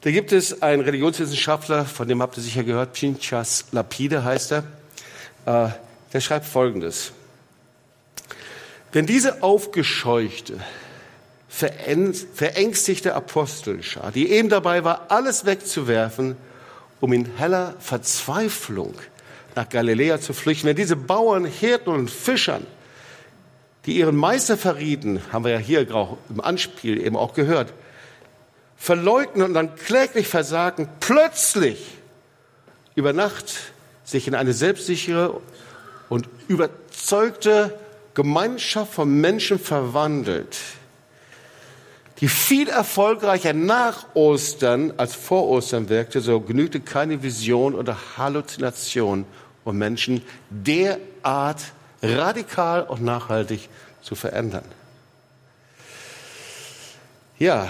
[0.00, 4.64] da gibt es einen Religionswissenschaftler, von dem habt ihr sicher gehört, Pinchas Lapide heißt er.
[5.46, 5.68] Äh,
[6.12, 7.12] der schreibt Folgendes.
[8.92, 10.60] Wenn diese aufgescheuchte,
[11.48, 16.36] verängstigte Apostelschar, die eben dabei war, alles wegzuwerfen,
[17.00, 18.94] um in heller Verzweiflung
[19.54, 22.66] nach Galiläa zu flüchten, wenn diese Bauern, Hirten und Fischern,
[23.86, 25.86] die ihren Meister verrieten, haben wir ja hier
[26.28, 27.72] im Anspiel eben auch gehört,
[28.76, 31.98] verleugnen und dann kläglich versagen, plötzlich
[32.94, 33.71] über Nacht
[34.12, 35.40] sich in eine selbstsichere
[36.08, 37.78] und überzeugte
[38.14, 40.56] Gemeinschaft von Menschen verwandelt,
[42.20, 49.24] die viel erfolgreicher nach Ostern als vor Ostern wirkte, so genügte keine Vision oder Halluzination,
[49.64, 51.62] um Menschen derart
[52.02, 53.68] radikal und nachhaltig
[54.02, 54.64] zu verändern.
[57.38, 57.68] Ja,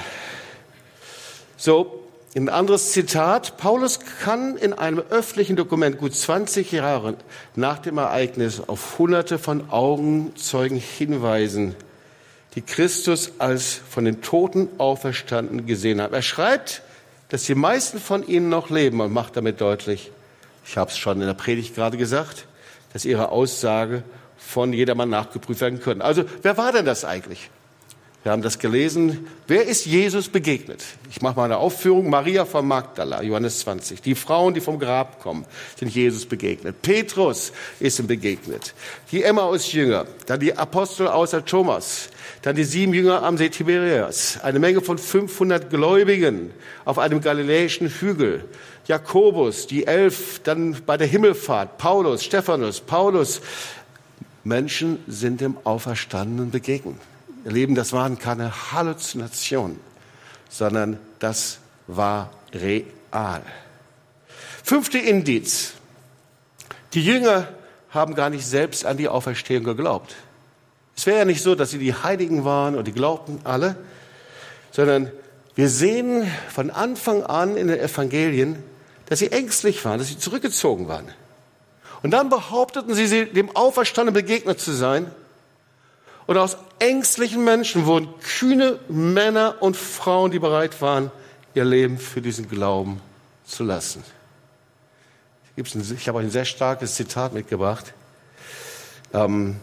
[1.57, 2.02] so
[2.35, 3.59] ein anderes Zitat.
[3.59, 7.17] Paulus kann in einem öffentlichen Dokument gut 20 Jahre
[7.57, 11.75] nach dem Ereignis auf hunderte von Augenzeugen hinweisen,
[12.55, 16.15] die Christus als von den Toten auferstanden gesehen haben.
[16.15, 16.83] Er schreibt,
[17.29, 20.11] dass die meisten von ihnen noch leben und macht damit deutlich,
[20.65, 22.47] ich habe es schon in der Predigt gerade gesagt,
[22.93, 24.05] dass ihre Aussage
[24.39, 26.01] von jedermann nachgeprüft werden können.
[26.03, 27.51] Also wer war denn das eigentlich?
[28.23, 29.27] Wir haben das gelesen.
[29.49, 30.85] Wer ist Jesus begegnet?
[31.11, 32.09] Ich mache mal eine Aufführung.
[32.09, 34.01] Maria von Magdala, Johannes 20.
[34.01, 35.45] Die Frauen, die vom Grab kommen,
[35.77, 36.83] sind Jesus begegnet.
[36.83, 38.75] Petrus ist ihm begegnet.
[39.11, 42.11] Die Emmaus-Jünger, dann die Apostel außer Thomas,
[42.43, 46.53] dann die sieben Jünger am See Tiberias, eine Menge von 500 Gläubigen
[46.85, 48.45] auf einem galiläischen Hügel.
[48.87, 53.41] Jakobus, die elf, dann bei der Himmelfahrt, Paulus, Stephanus, Paulus.
[54.45, 56.97] Menschen sind dem Auferstandenen begegnet.
[57.45, 59.81] Ihr Lieben, das waren keine Halluzinationen,
[60.49, 63.43] sondern das war real.
[64.63, 65.73] Fünfte Indiz.
[66.95, 67.49] Die Jünger
[67.91, 70.15] haben gar nicht selbst an die Auferstehung geglaubt.
[70.97, 73.77] Es wäre ja nicht so, dass sie die Heiligen waren und die glaubten alle,
[74.71, 75.11] sondern
[75.57, 78.63] wir sehen von Anfang an in den Evangelien,
[79.07, 81.09] dass sie ängstlich waren, dass sie zurückgezogen waren.
[82.03, 85.11] Und dann behaupteten sie, dem Auferstandenen begegnet zu sein
[86.27, 91.11] und aus ängstlichen Menschen wurden kühne Männer und Frauen, die bereit waren,
[91.55, 93.01] ihr Leben für diesen Glauben
[93.45, 94.03] zu lassen.
[95.57, 97.93] Ich habe euch ein sehr starkes Zitat mitgebracht.
[99.13, 99.57] Ähm,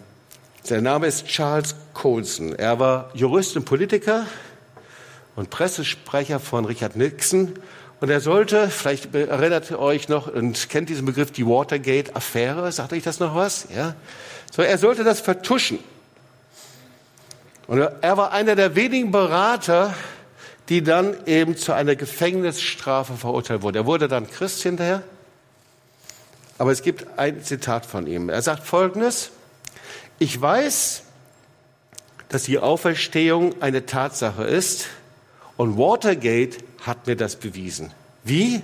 [0.62, 2.54] sein Name ist Charles Colson.
[2.54, 4.28] Er war Jurist und Politiker
[5.36, 7.54] und Pressesprecher von Richard Nixon.
[8.02, 12.72] Und er sollte, vielleicht erinnert ihr euch noch und kennt diesen Begriff, die Watergate-Affäre.
[12.72, 13.67] Sagt euch das noch was?
[13.76, 13.95] Ja.
[14.52, 15.80] So, er sollte das vertuschen.
[17.69, 19.93] Und er war einer der wenigen Berater,
[20.69, 23.77] die dann eben zu einer Gefängnisstrafe verurteilt wurden.
[23.77, 25.03] Er wurde dann Christ hinterher.
[26.58, 28.29] Aber es gibt ein Zitat von ihm.
[28.29, 29.29] Er sagt Folgendes.
[30.17, 31.03] Ich weiß,
[32.29, 34.88] dass die Auferstehung eine Tatsache ist
[35.55, 37.91] und Watergate hat mir das bewiesen.
[38.23, 38.63] Wie?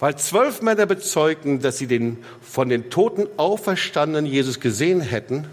[0.00, 5.46] Weil zwölf Männer bezeugten, dass sie den von den Toten auferstandenen Jesus gesehen hätten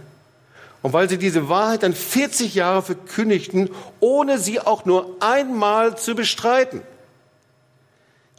[0.81, 6.15] und weil sie diese Wahrheit dann 40 Jahre verkündigten, ohne sie auch nur einmal zu
[6.15, 6.81] bestreiten.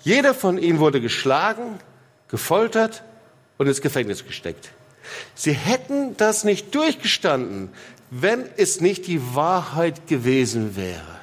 [0.02, 1.78] Jeder von ihnen wurde geschlagen,
[2.28, 3.04] gefoltert
[3.58, 4.70] und ins Gefängnis gesteckt.
[5.34, 7.70] Sie hätten das nicht durchgestanden,
[8.10, 11.20] wenn es nicht die Wahrheit gewesen wäre.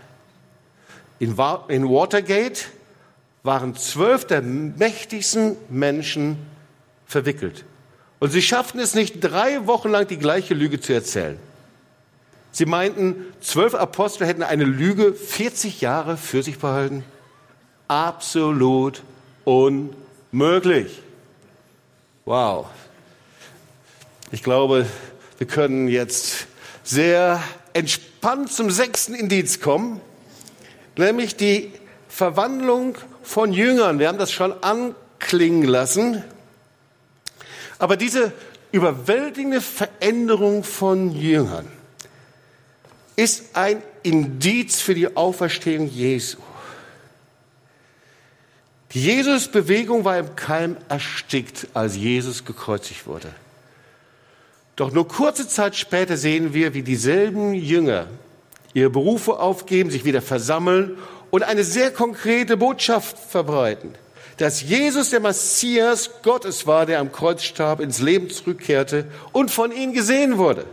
[1.19, 2.65] In, Watergate
[3.43, 6.37] waren zwölf der mächtigsten Menschen
[7.05, 7.65] verwickelt.
[8.19, 11.39] Und sie schafften es nicht, drei Wochen lang die gleiche Lüge zu erzählen.
[12.51, 17.05] Sie meinten, zwölf Apostel hätten eine Lüge 40 Jahre für sich behalten.
[17.87, 19.03] Absolut
[19.45, 21.01] unmöglich.
[22.25, 22.67] Wow.
[24.31, 24.85] Ich glaube,
[25.37, 26.47] wir können jetzt
[26.83, 27.41] sehr
[27.73, 30.01] entspannt zum sechsten Indiz kommen,
[30.97, 31.71] nämlich die
[32.07, 33.99] Verwandlung von Jüngern.
[33.99, 36.23] Wir haben das schon anklingen lassen.
[37.79, 38.33] Aber diese
[38.71, 41.67] überwältigende Veränderung von Jüngern
[43.15, 46.37] ist ein Indiz für die Auferstehung Jesu.
[48.91, 53.29] Die Jesus-Bewegung war im Keim erstickt, als Jesus gekreuzigt wurde.
[54.75, 58.07] Doch nur kurze Zeit später sehen wir, wie dieselben Jünger
[58.73, 60.97] ihre Berufe aufgeben, sich wieder versammeln
[61.31, 63.93] und eine sehr konkrete Botschaft verbreiten.
[64.39, 69.73] Dass Jesus der Messias Gottes war, der am Kreuz starb, ins Leben zurückkehrte und von
[69.73, 70.65] ihnen gesehen wurde.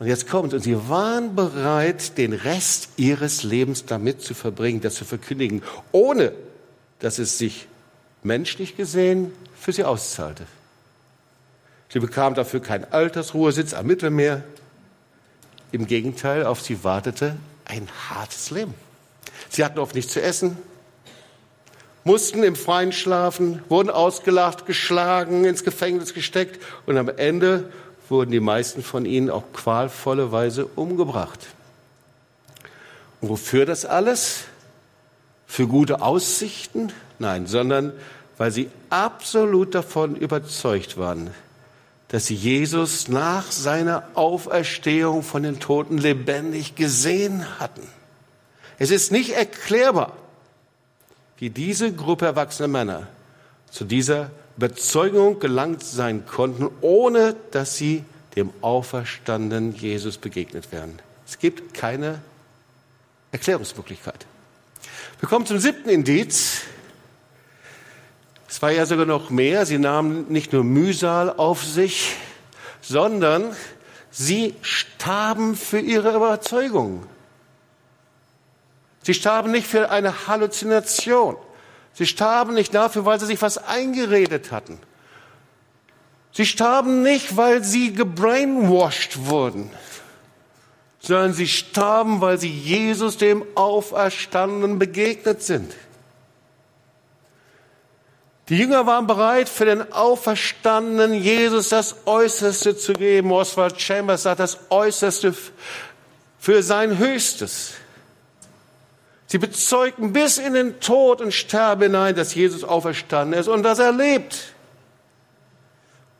[0.00, 4.96] Und jetzt kommt, und sie waren bereit, den Rest ihres Lebens damit zu verbringen, das
[4.96, 6.32] zu verkündigen, ohne
[6.98, 7.68] dass es sich
[8.24, 10.46] menschlich gesehen für sie auszahlte.
[11.90, 14.42] Sie bekamen dafür keinen Altersruhesitz am Mittelmeer.
[15.70, 18.74] Im Gegenteil, auf sie wartete ein hartes Leben.
[19.48, 20.56] Sie hatten oft nichts zu essen,
[22.04, 27.70] mussten im Freien schlafen, wurden ausgelacht, geschlagen, ins Gefängnis gesteckt und am Ende
[28.08, 31.40] wurden die meisten von ihnen auf qualvolle Weise umgebracht.
[33.20, 34.44] Und wofür das alles?
[35.46, 36.92] Für gute Aussichten?
[37.18, 37.92] Nein, sondern
[38.38, 41.30] weil sie absolut davon überzeugt waren,
[42.08, 47.86] dass sie Jesus nach seiner Auferstehung von den Toten lebendig gesehen hatten.
[48.78, 50.16] Es ist nicht erklärbar,
[51.42, 53.08] wie diese Gruppe erwachsener Männer
[53.68, 58.04] zu dieser Überzeugung gelangt sein konnten, ohne dass sie
[58.36, 61.00] dem auferstandenen Jesus begegnet wären.
[61.26, 62.20] Es gibt keine
[63.32, 64.24] Erklärungsmöglichkeit.
[65.18, 66.60] Wir kommen zum siebten Indiz.
[68.48, 69.66] Es war ja sogar noch mehr.
[69.66, 72.14] Sie nahmen nicht nur Mühsal auf sich,
[72.82, 73.56] sondern
[74.12, 77.04] sie starben für ihre Überzeugung.
[79.02, 81.36] Sie starben nicht für eine Halluzination.
[81.94, 84.78] Sie starben nicht dafür, weil sie sich was eingeredet hatten.
[86.32, 89.70] Sie starben nicht, weil sie gebrainwashed wurden,
[91.00, 95.74] sondern sie starben, weil sie Jesus dem Auferstandenen begegnet sind.
[98.48, 103.30] Die Jünger waren bereit, für den auferstandenen Jesus das Äußerste zu geben.
[103.30, 105.34] Oswald Chambers sagt, das Äußerste
[106.38, 107.74] für sein Höchstes.
[109.32, 113.78] Sie bezeugten bis in den Tod und Sterben hinein, dass Jesus auferstanden ist und dass
[113.78, 114.52] er lebt.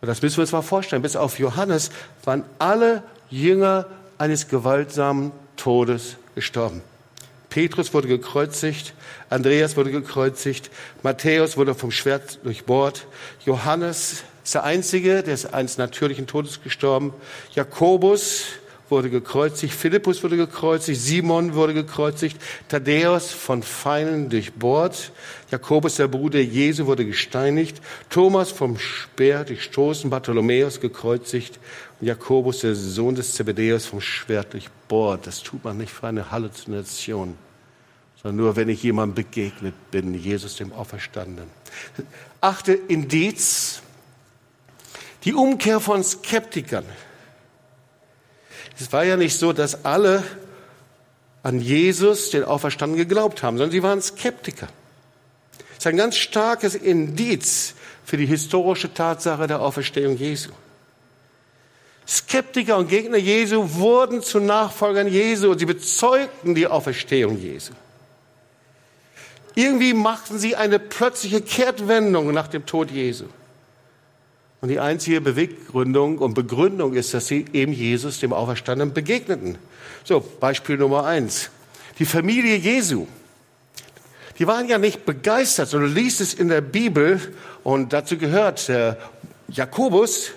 [0.00, 1.02] Und das müssen wir uns mal vorstellen.
[1.02, 1.90] Bis auf Johannes
[2.24, 3.84] waren alle Jünger
[4.16, 6.80] eines gewaltsamen Todes gestorben.
[7.50, 8.94] Petrus wurde gekreuzigt,
[9.28, 10.70] Andreas wurde gekreuzigt,
[11.02, 13.06] Matthäus wurde vom Schwert durchbohrt,
[13.44, 17.12] Johannes ist der Einzige, der ist eines natürlichen Todes gestorben,
[17.54, 18.44] Jakobus
[18.92, 25.10] wurde gekreuzigt, Philippus wurde gekreuzigt, Simon wurde gekreuzigt, Thaddäus von Feinden durchbohrt,
[25.50, 31.58] Jakobus, der Bruder Jesu, wurde gesteinigt, Thomas vom Speer durchstoßen, Bartholomäus gekreuzigt
[32.00, 35.26] und Jakobus, der Sohn des Zebedäus, vom Schwert durchbohrt.
[35.26, 37.34] Das tut man nicht für eine Halluzination,
[38.22, 41.48] sondern nur, wenn ich jemandem begegnet bin, Jesus dem Auferstandenen.
[42.40, 43.82] Achte Indiz,
[45.24, 46.84] die Umkehr von Skeptikern.
[48.82, 50.24] Es war ja nicht so, dass alle
[51.44, 54.66] an Jesus, den Auferstanden, geglaubt haben, sondern sie waren Skeptiker.
[55.56, 60.50] Das ist ein ganz starkes Indiz für die historische Tatsache der Auferstehung Jesu.
[62.08, 67.72] Skeptiker und Gegner Jesu wurden zu Nachfolgern Jesu und sie bezeugten die Auferstehung Jesu.
[69.54, 73.26] Irgendwie machten sie eine plötzliche Kehrtwendung nach dem Tod Jesu.
[74.62, 79.58] Und die einzige Beweggründung und Begründung ist, dass sie eben Jesus, dem Auferstandenen, begegneten.
[80.04, 81.50] So, Beispiel Nummer eins.
[81.98, 83.08] Die Familie Jesu.
[84.38, 87.20] Die waren ja nicht begeistert, sondern liest es in der Bibel
[87.64, 88.98] und dazu gehört der
[89.48, 90.30] Jakobus,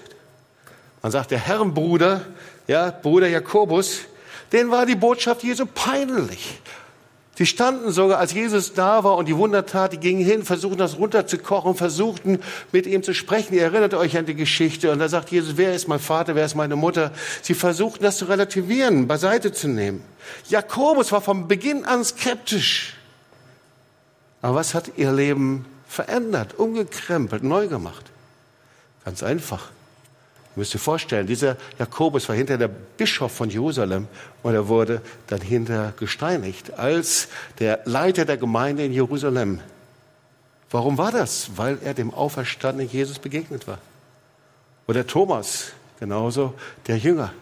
[1.04, 2.26] man sagt der Herrenbruder,
[2.66, 4.02] ja, Bruder Jakobus,
[4.52, 6.60] den war die Botschaft Jesu peinlich.
[7.38, 10.78] Sie standen sogar, als Jesus da war und die Wunder tat, die gingen hin, versuchten
[10.78, 12.40] das runterzukochen, versuchten
[12.72, 13.54] mit ihm zu sprechen.
[13.54, 14.90] Ihr erinnert euch an die Geschichte.
[14.90, 17.12] Und da sagt Jesus, wer ist mein Vater, wer ist meine Mutter?
[17.42, 20.02] Sie versuchten das zu relativieren, beiseite zu nehmen.
[20.48, 22.94] Jakobus war von Beginn an skeptisch.
[24.42, 28.06] Aber was hat ihr Leben verändert, umgekrempelt, neu gemacht?
[29.04, 29.72] Ganz einfach.
[30.56, 34.08] Ihr müsst ihr vorstellen, dieser Jakobus war hinter der Bischof von Jerusalem
[34.42, 37.28] und er wurde dann hinter gesteinigt als
[37.60, 39.60] der Leiter der Gemeinde in Jerusalem.
[40.72, 41.52] Warum war das?
[41.58, 43.80] Weil er dem auferstandenen Jesus begegnet war.
[44.88, 46.54] Oder Thomas, genauso
[46.88, 47.34] der Jünger,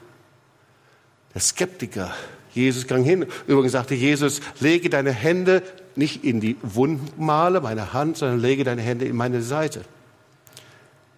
[1.36, 2.14] der Skeptiker.
[2.54, 3.26] Jesus ging hin.
[3.48, 5.62] Übrigens sagte Jesus, lege deine Hände
[5.96, 9.82] nicht in die Wundmale, meine Hand, sondern lege deine Hände in meine Seite.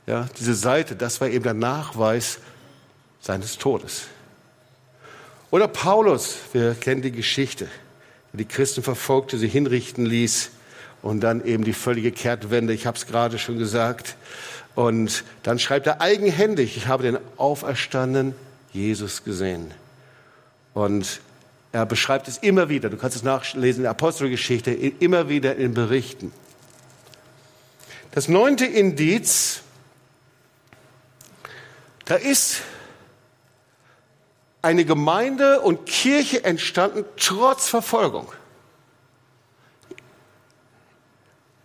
[0.08, 2.40] Ja, diese Seite, das war eben der Nachweis
[3.22, 4.04] seines Todes.
[5.52, 7.68] Oder Paulus, wir kennen die Geschichte,
[8.32, 10.52] der die Christen verfolgte, sie hinrichten ließ
[11.02, 14.16] und dann eben die völlige Kehrtwende, ich habe es gerade schon gesagt,
[14.76, 18.36] Und dann schreibt er eigenhändig, ich habe den auferstandenen
[18.74, 19.72] Jesus gesehen.
[20.74, 21.22] Und
[21.72, 25.74] er beschreibt es immer wieder, du kannst es nachlesen in der Apostelgeschichte, immer wieder in
[25.74, 26.34] Berichten.
[28.12, 29.62] Das neunte Indiz,
[32.06, 32.62] da ist
[34.62, 38.32] eine Gemeinde und Kirche entstanden trotz Verfolgung.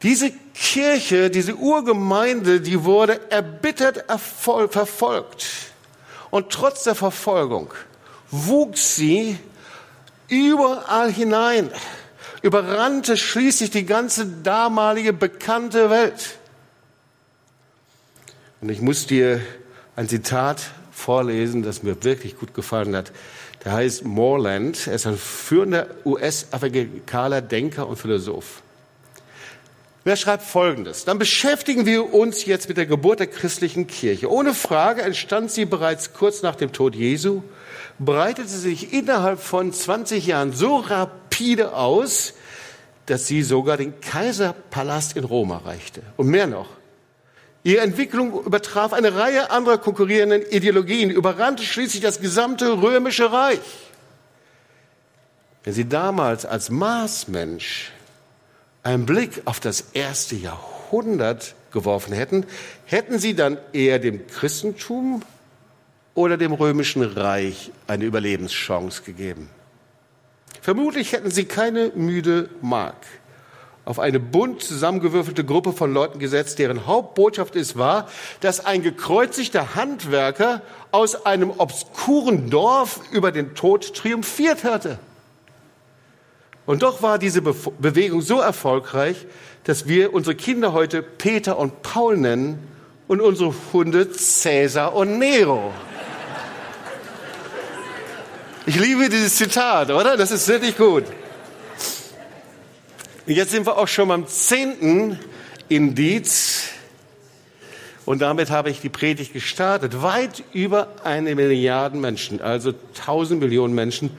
[0.02, 5.46] Diese Kirche, diese Urgemeinde, die wurde erbittert verfolgt.
[6.30, 7.72] Und trotz der Verfolgung
[8.30, 9.38] wuchs sie
[10.28, 11.70] überall hinein,
[12.42, 16.38] überrannte schließlich die ganze damalige bekannte Welt.
[18.60, 19.40] Und ich muss dir
[20.00, 23.12] ein Zitat vorlesen, das mir wirklich gut gefallen hat.
[23.66, 24.86] Der heißt Moreland.
[24.86, 28.62] Er ist ein führender US-evangelikaler Denker und Philosoph.
[30.04, 31.04] Wer schreibt Folgendes?
[31.04, 34.32] Dann beschäftigen wir uns jetzt mit der Geburt der christlichen Kirche.
[34.32, 37.42] Ohne Frage entstand sie bereits kurz nach dem Tod Jesu,
[37.98, 42.32] breitete sich innerhalb von 20 Jahren so rapide aus,
[43.04, 46.00] dass sie sogar den Kaiserpalast in Rom erreichte.
[46.16, 46.79] Und mehr noch.
[47.62, 53.60] Ihre Entwicklung übertraf eine Reihe anderer konkurrierenden Ideologien, überrannte schließlich das gesamte römische Reich.
[55.62, 57.92] Wenn sie damals als Marsmensch
[58.82, 62.46] einen Blick auf das erste Jahrhundert geworfen hätten,
[62.86, 65.22] hätten sie dann eher dem Christentum
[66.14, 69.50] oder dem römischen Reich eine Überlebenschance gegeben.
[70.62, 72.96] Vermutlich hätten sie keine müde Mark
[73.84, 78.08] auf eine bunt zusammengewürfelte Gruppe von Leuten gesetzt, deren Hauptbotschaft es war,
[78.40, 80.62] dass ein gekreuzigter Handwerker
[80.92, 84.98] aus einem obskuren Dorf über den Tod triumphiert hatte.
[86.66, 89.26] Und doch war diese Be Bewegung so erfolgreich,
[89.64, 92.58] dass wir unsere Kinder heute Peter und Paul nennen
[93.08, 95.72] und unsere Hunde Cäsar und Nero.
[98.66, 100.16] Ich liebe dieses Zitat, oder?
[100.16, 101.04] Das ist wirklich gut.
[103.26, 105.18] Jetzt sind wir auch schon beim zehnten
[105.68, 106.68] Indiz.
[108.06, 110.02] Und damit habe ich die Predigt gestartet.
[110.02, 114.10] Weit über eine Milliarde Menschen, also tausend Millionen Menschen,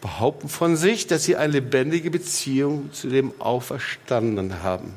[0.00, 4.94] behaupten von sich, dass sie eine lebendige Beziehung zu dem Auferstandenen haben,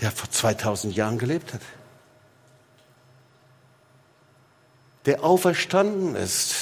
[0.00, 1.60] der vor 2000 Jahren gelebt hat.
[5.06, 6.54] Der auferstanden ist.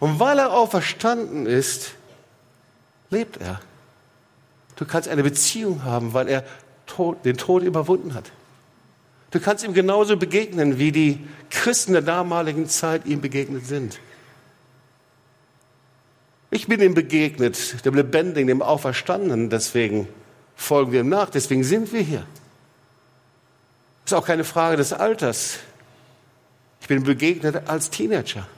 [0.00, 1.92] Und weil er auferstanden ist,
[3.10, 3.60] lebt er.
[4.82, 6.44] Du kannst eine Beziehung haben, weil er
[7.24, 8.32] den Tod überwunden hat.
[9.30, 11.20] Du kannst ihm genauso begegnen, wie die
[11.50, 14.00] Christen der damaligen Zeit ihm begegnet sind.
[16.50, 20.08] Ich bin ihm begegnet, dem Lebendigen, dem Auferstandenen, deswegen
[20.56, 22.26] folgen wir ihm nach, deswegen sind wir hier.
[24.04, 25.60] Ist auch keine Frage des Alters.
[26.80, 28.48] Ich bin begegnet als Teenager.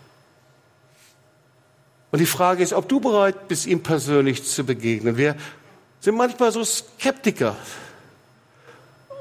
[2.12, 5.18] Und die Frage ist, ob du bereit bist, ihm persönlich zu begegnen.
[5.18, 5.36] Wir
[6.04, 7.56] sind manchmal so Skeptiker.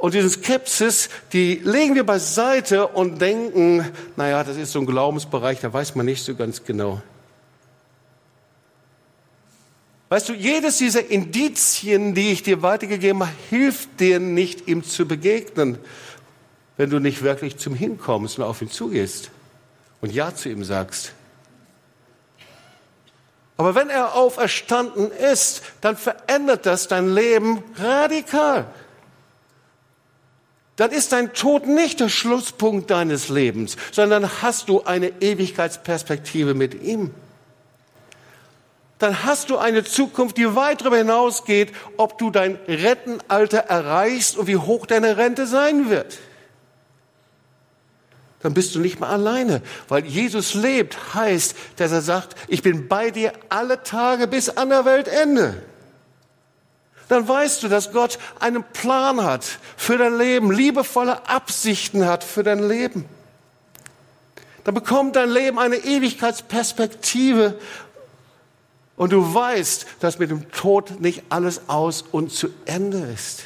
[0.02, 5.62] Und diese Skepsis, die legen wir beiseite und denken, naja, das ist so ein Glaubensbereich,
[5.62, 7.02] da weiß man nicht so ganz genau.
[10.10, 15.08] Weißt du, jedes dieser Indizien, die ich dir weitergegeben habe, hilft dir nicht, ihm zu
[15.08, 15.78] begegnen,
[16.76, 19.32] wenn du nicht wirklich zum Hinkommst und auf ihn zugehst
[20.02, 21.14] und Ja zu ihm sagst.
[23.58, 28.66] Aber wenn er auferstanden ist, dann verändert das dein Leben radikal.
[30.76, 36.82] Dann ist dein Tod nicht der Schlusspunkt deines Lebens, sondern hast du eine Ewigkeitsperspektive mit
[36.82, 37.14] ihm.
[38.98, 44.48] Dann hast du eine Zukunft, die weit darüber hinausgeht, ob du dein Rentenalter erreichst und
[44.48, 46.18] wie hoch deine Rente sein wird
[48.44, 49.62] dann bist du nicht mehr alleine.
[49.88, 54.70] Weil Jesus lebt, heißt, dass er sagt, ich bin bei dir alle Tage bis an
[54.70, 55.64] der Weltende.
[57.08, 59.46] Dann weißt du, dass Gott einen Plan hat
[59.78, 63.06] für dein Leben, liebevolle Absichten hat für dein Leben.
[64.66, 67.58] Dann bekommt dein Leben eine Ewigkeitsperspektive
[68.98, 73.44] und du weißt, dass mit dem Tod nicht alles aus und zu Ende ist.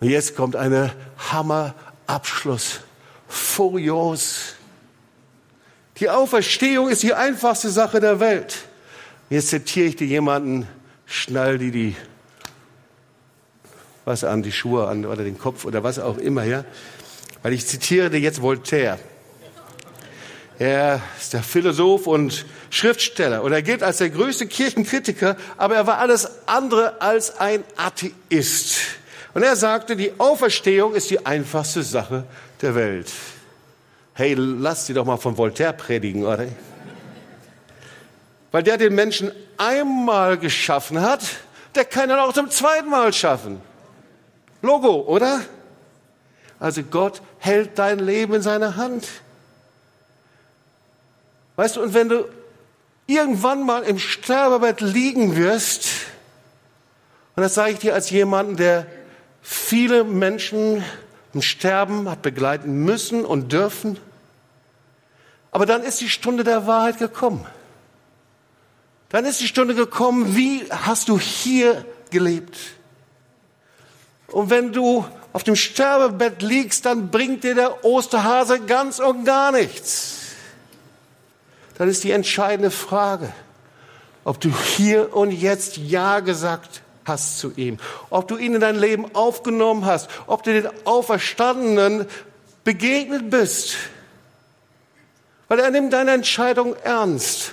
[0.00, 0.92] Und jetzt kommt eine
[1.32, 1.74] Hammer
[2.06, 2.80] Abschluss.
[3.28, 4.54] Furios.
[5.98, 8.56] Die Auferstehung ist die einfachste Sache der Welt.
[9.30, 10.68] Jetzt zitiere ich dir jemanden,
[11.06, 11.96] schnall die die
[14.04, 16.64] was an, die Schuhe an oder den Kopf oder was auch immer, ja.
[17.42, 18.98] Weil ich zitiere dir jetzt Voltaire.
[20.58, 25.86] Er ist der Philosoph und Schriftsteller und er gilt als der größte Kirchenkritiker, aber er
[25.86, 28.76] war alles andere als ein Atheist.
[29.34, 32.24] Und er sagte, die Auferstehung ist die einfachste Sache
[32.62, 33.10] der Welt.
[34.14, 36.46] Hey, lass sie doch mal von Voltaire predigen, oder?
[38.52, 41.20] Weil der den Menschen einmal geschaffen hat,
[41.74, 43.60] der kann ihn auch zum zweiten Mal schaffen.
[44.62, 45.40] Logo, oder?
[46.60, 49.08] Also Gott hält dein Leben in seiner Hand.
[51.56, 52.24] Weißt du, und wenn du
[53.08, 55.88] irgendwann mal im Sterbebett liegen wirst,
[57.34, 58.86] und das sage ich dir als jemanden, der
[59.44, 60.82] viele Menschen
[61.32, 63.98] im Sterben hat begleiten müssen und dürfen,
[65.52, 67.46] aber dann ist die Stunde der Wahrheit gekommen.
[69.10, 72.58] Dann ist die Stunde gekommen, wie hast du hier gelebt?
[74.26, 79.52] Und wenn du auf dem Sterbebett liegst, dann bringt dir der Osterhase ganz und gar
[79.52, 80.24] nichts
[81.76, 83.32] dann ist die entscheidende Frage,
[84.24, 87.78] ob du hier und jetzt Ja gesagt hast zu ihm,
[88.10, 92.06] ob du ihn in dein Leben aufgenommen hast, ob du den Auferstandenen
[92.64, 93.76] begegnet bist.
[95.48, 97.52] Weil er nimmt deine Entscheidung ernst.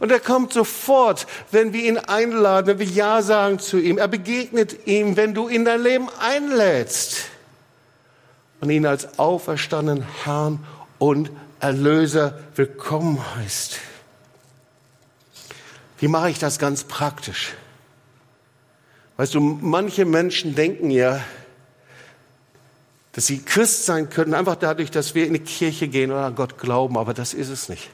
[0.00, 3.98] Und er kommt sofort, wenn wir ihn einladen, wenn wir Ja sagen zu ihm.
[3.98, 7.24] Er begegnet ihm, wenn du in dein Leben einlädst
[8.60, 10.64] und ihn als auferstandenen Herrn
[10.98, 11.30] und
[11.60, 13.78] Erlöser willkommen heißt.
[15.98, 17.54] Wie mache ich das ganz praktisch?
[19.18, 21.20] Weißt du, manche Menschen denken ja,
[23.10, 26.36] dass sie Christ sein können, einfach dadurch, dass wir in die Kirche gehen oder an
[26.36, 27.90] Gott glauben, aber das ist es nicht.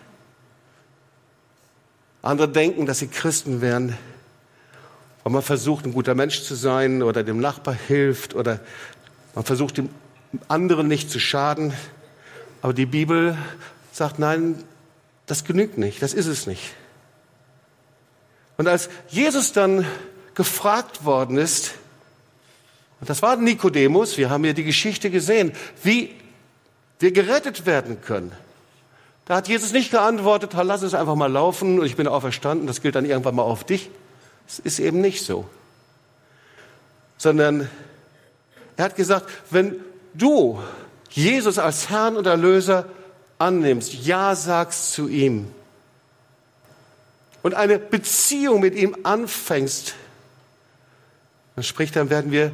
[2.20, 3.97] Andere denken, dass sie Christen werden,
[5.22, 8.61] weil man versucht, ein guter Mensch zu sein oder dem Nachbar hilft oder
[9.35, 9.89] man versucht, dem
[10.49, 11.72] anderen nicht zu schaden.
[12.61, 13.39] Aber die Bibel
[13.93, 14.62] sagt, nein,
[15.25, 16.75] das genügt nicht, das ist es nicht.
[18.59, 19.87] Und als Jesus dann
[20.35, 21.74] gefragt worden ist,
[23.01, 26.14] und das war Nikodemus, wir haben ja die Geschichte gesehen, wie
[27.01, 28.32] wir gerettet werden können.
[29.26, 32.80] Da hat Jesus nicht geantwortet, lass es einfach mal laufen und ich bin auferstanden, das
[32.80, 33.91] gilt dann irgendwann mal auf dich.
[34.49, 35.47] Es ist eben nicht so.
[37.18, 37.68] Sondern
[38.76, 39.76] er hat gesagt, wenn
[40.14, 40.61] du
[41.11, 42.87] Jesus als Herrn und Erlöser
[43.39, 45.51] annimmst, Ja sagst zu ihm
[47.43, 49.95] und eine Beziehung mit ihm anfängst,
[51.55, 52.53] dann spricht, dann werden wir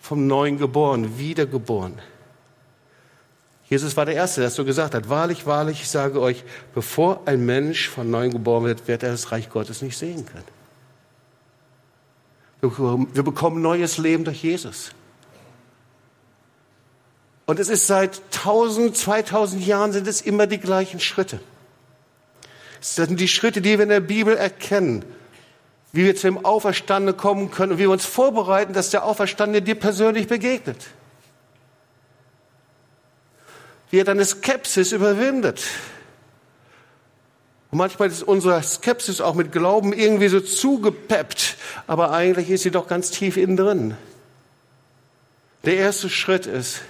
[0.00, 2.00] vom Neuen geboren, wiedergeboren.
[3.68, 6.42] Jesus war der Erste, der so gesagt hat, wahrlich, wahrlich, ich sage euch,
[6.74, 10.44] bevor ein Mensch von Neuem geboren wird, wird er das Reich Gottes nicht sehen können.
[13.14, 14.90] Wir bekommen neues Leben durch Jesus.
[17.46, 21.40] Und es ist seit 1000, 2000 Jahren sind es immer die gleichen Schritte.
[22.80, 25.04] Es sind die Schritte, die wir in der Bibel erkennen,
[25.92, 29.62] wie wir zu dem Auferstandenen kommen können und wie wir uns vorbereiten, dass der Auferstandene
[29.62, 30.78] dir persönlich begegnet.
[33.90, 35.64] Wie er deine Skepsis überwindet.
[37.70, 42.70] Und manchmal ist unsere Skepsis auch mit Glauben irgendwie so zugepeppt, aber eigentlich ist sie
[42.70, 43.96] doch ganz tief innen drin.
[45.64, 46.82] Der erste Schritt ist,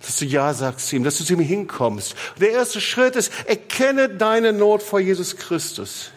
[0.00, 2.14] dass du Ja sagst zu ihm, dass du zu ihm hinkommst.
[2.40, 6.10] Der erste Schritt ist, erkenne deine Not vor Jesus Christus.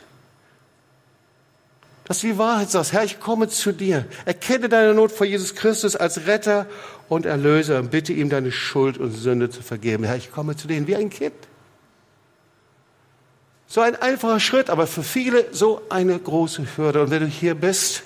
[2.06, 4.06] Dass du die Wahrheit sagst, Herr, ich komme zu dir.
[4.26, 6.68] Erkenne deine Not vor Jesus Christus als Retter
[7.10, 10.03] und Erlöser und bitte ihm deine Schuld und Sünde zu vergeben.
[10.03, 11.34] Herr, ich komme zu dir wie ein Kind.
[13.68, 17.01] So ein einfacher Schritt, aber für viele so eine große Hürde.
[17.01, 18.03] Und wenn du hier bist,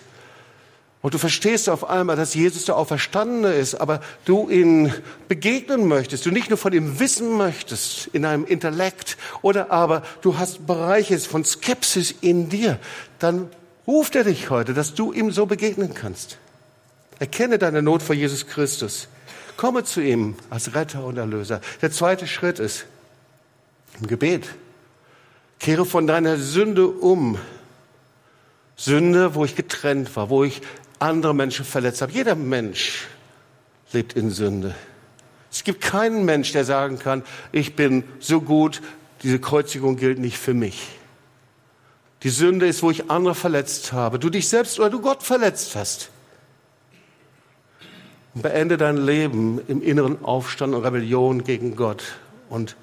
[1.01, 4.93] und du verstehst auf einmal, dass Jesus der Auferstandene ist, aber du ihn
[5.29, 10.37] begegnen möchtest, du nicht nur von ihm wissen möchtest in einem Intellekt oder aber du
[10.37, 12.79] hast Bereiche von Skepsis in dir,
[13.17, 13.49] dann
[13.89, 16.37] ruft er dich heute, dass du ihm so begegnen kannst.
[17.17, 19.07] Erkenne deine Not vor Jesus Christus.
[19.57, 21.59] Komme zu ihm als Retter und Erlöser.
[21.81, 22.85] Der zweite Schritt ist
[23.99, 24.47] im Gebet.
[25.59, 27.39] Kehre von deiner Sünde um.
[28.77, 30.61] Sünde, wo ich getrennt war, wo ich
[30.99, 32.13] andere Menschen verletzt habe.
[32.13, 33.07] Jeder Mensch
[33.91, 34.75] lebt in Sünde.
[35.51, 38.81] Es gibt keinen Mensch, der sagen kann, ich bin so gut,
[39.23, 40.98] diese Kreuzigung gilt nicht für mich.
[42.23, 45.75] Die Sünde ist, wo ich andere verletzt habe, du dich selbst oder du Gott verletzt
[45.75, 46.09] hast.
[48.35, 52.03] Und beende dein Leben im inneren Aufstand und Rebellion gegen Gott
[52.49, 52.75] und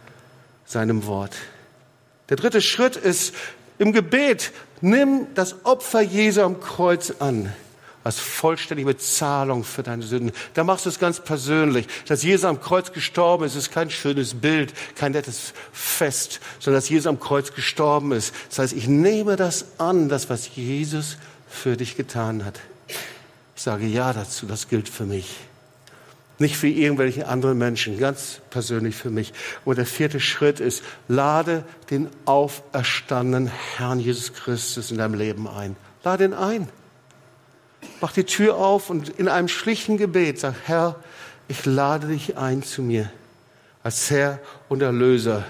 [0.65, 1.37] seinem Wort.
[2.29, 3.35] Der dritte Schritt ist
[3.79, 7.53] im Gebet, nimm das Opfer Jesu am Kreuz an
[8.07, 10.33] als vollständige Bezahlung für deine Sünden.
[10.55, 11.89] Da machst du es ganz persönlich.
[12.07, 16.89] Dass Jesus am Kreuz gestorben ist, ist kein schönes Bild, kein nettes Fest, sondern dass
[16.89, 18.33] Jesus am Kreuz gestorben ist.
[18.49, 21.17] Das heißt, ich nehme das an, das, was Jesus
[21.49, 22.61] für dich getan hat.
[23.57, 25.39] Ich sage ja dazu, das gilt für mich.
[26.39, 29.33] Nicht für irgendwelche anderen Menschen, ganz persönlich für mich.
[29.65, 35.75] Und der vierte Schritt ist, lade den auferstandenen Herrn Jesus Christus in deinem Leben ein.
[36.05, 36.69] Lade ihn ein.
[38.07, 40.95] Mach die Tür auf und in einem schlichten Gebet sag, Herr,
[41.49, 43.11] ich lade dich ein zu mir
[43.83, 44.39] als Herr
[44.69, 45.43] und Erlöser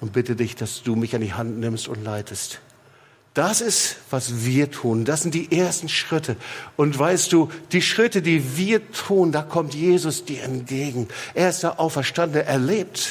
[0.00, 2.60] und bitte dich, dass du mich an die Hand nimmst und leitest.
[3.34, 5.04] Das ist, was wir tun.
[5.04, 6.36] Das sind die ersten Schritte.
[6.78, 11.08] Und weißt du, die Schritte, die wir tun, da kommt Jesus dir entgegen.
[11.34, 13.10] Er ist der Auferstandene, er lebt.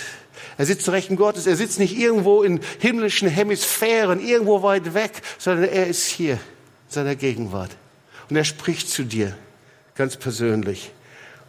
[0.57, 1.45] Er sitzt zu Rechten Gottes.
[1.45, 6.39] Er sitzt nicht irgendwo in himmlischen Hemisphären, irgendwo weit weg, sondern er ist hier in
[6.87, 7.69] seiner Gegenwart.
[8.30, 9.36] Und er spricht zu dir,
[9.95, 10.91] ganz persönlich.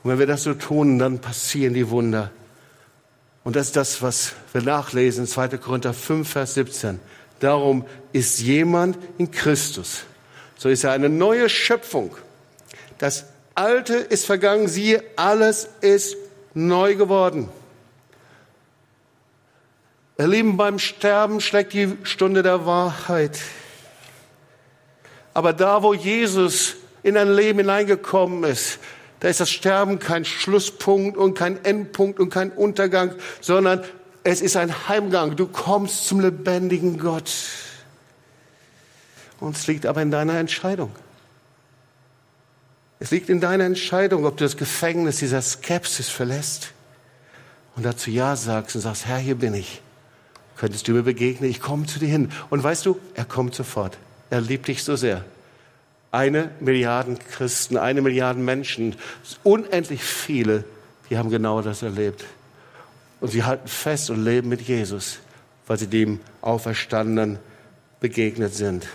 [0.02, 2.30] Und wenn wir das so tun, dann passieren die Wunder.
[3.44, 5.48] Und das ist das, was wir nachlesen, 2.
[5.58, 7.00] Korinther 5, Vers 17.
[7.40, 10.04] Darum ist jemand in Christus.
[10.56, 12.14] So ist er eine neue Schöpfung.
[12.98, 13.24] Das
[13.54, 16.16] Alte ist vergangen, siehe, alles ist
[16.54, 17.48] neu geworden.
[20.18, 23.38] Ihr Lieben, beim Sterben schlägt die Stunde der Wahrheit.
[25.40, 28.78] Aber da, wo Jesus in ein Leben hineingekommen ist,
[29.20, 33.82] da ist das Sterben kein Schlusspunkt und kein Endpunkt und kein Untergang, sondern
[34.22, 35.36] es ist ein Heimgang.
[35.36, 37.32] Du kommst zum lebendigen Gott.
[39.40, 40.90] Und es liegt aber in deiner Entscheidung.
[42.98, 46.72] Es liegt in deiner Entscheidung, ob du das Gefängnis dieser Skepsis verlässt
[47.76, 49.80] und dazu Ja sagst und sagst, Herr, hier bin ich.
[50.58, 51.48] Könntest du mir begegnen?
[51.48, 52.30] Ich komme zu dir hin.
[52.50, 53.96] Und weißt du, er kommt sofort.
[54.30, 55.24] Er liebt dich so sehr.
[56.12, 58.96] Eine Milliarde Christen, eine Milliarde Menschen,
[59.42, 60.64] unendlich viele,
[61.08, 62.24] die haben genau das erlebt.
[63.20, 65.18] Und sie halten fest und leben mit Jesus,
[65.66, 67.38] weil sie dem Auferstandenen
[68.00, 68.86] begegnet sind.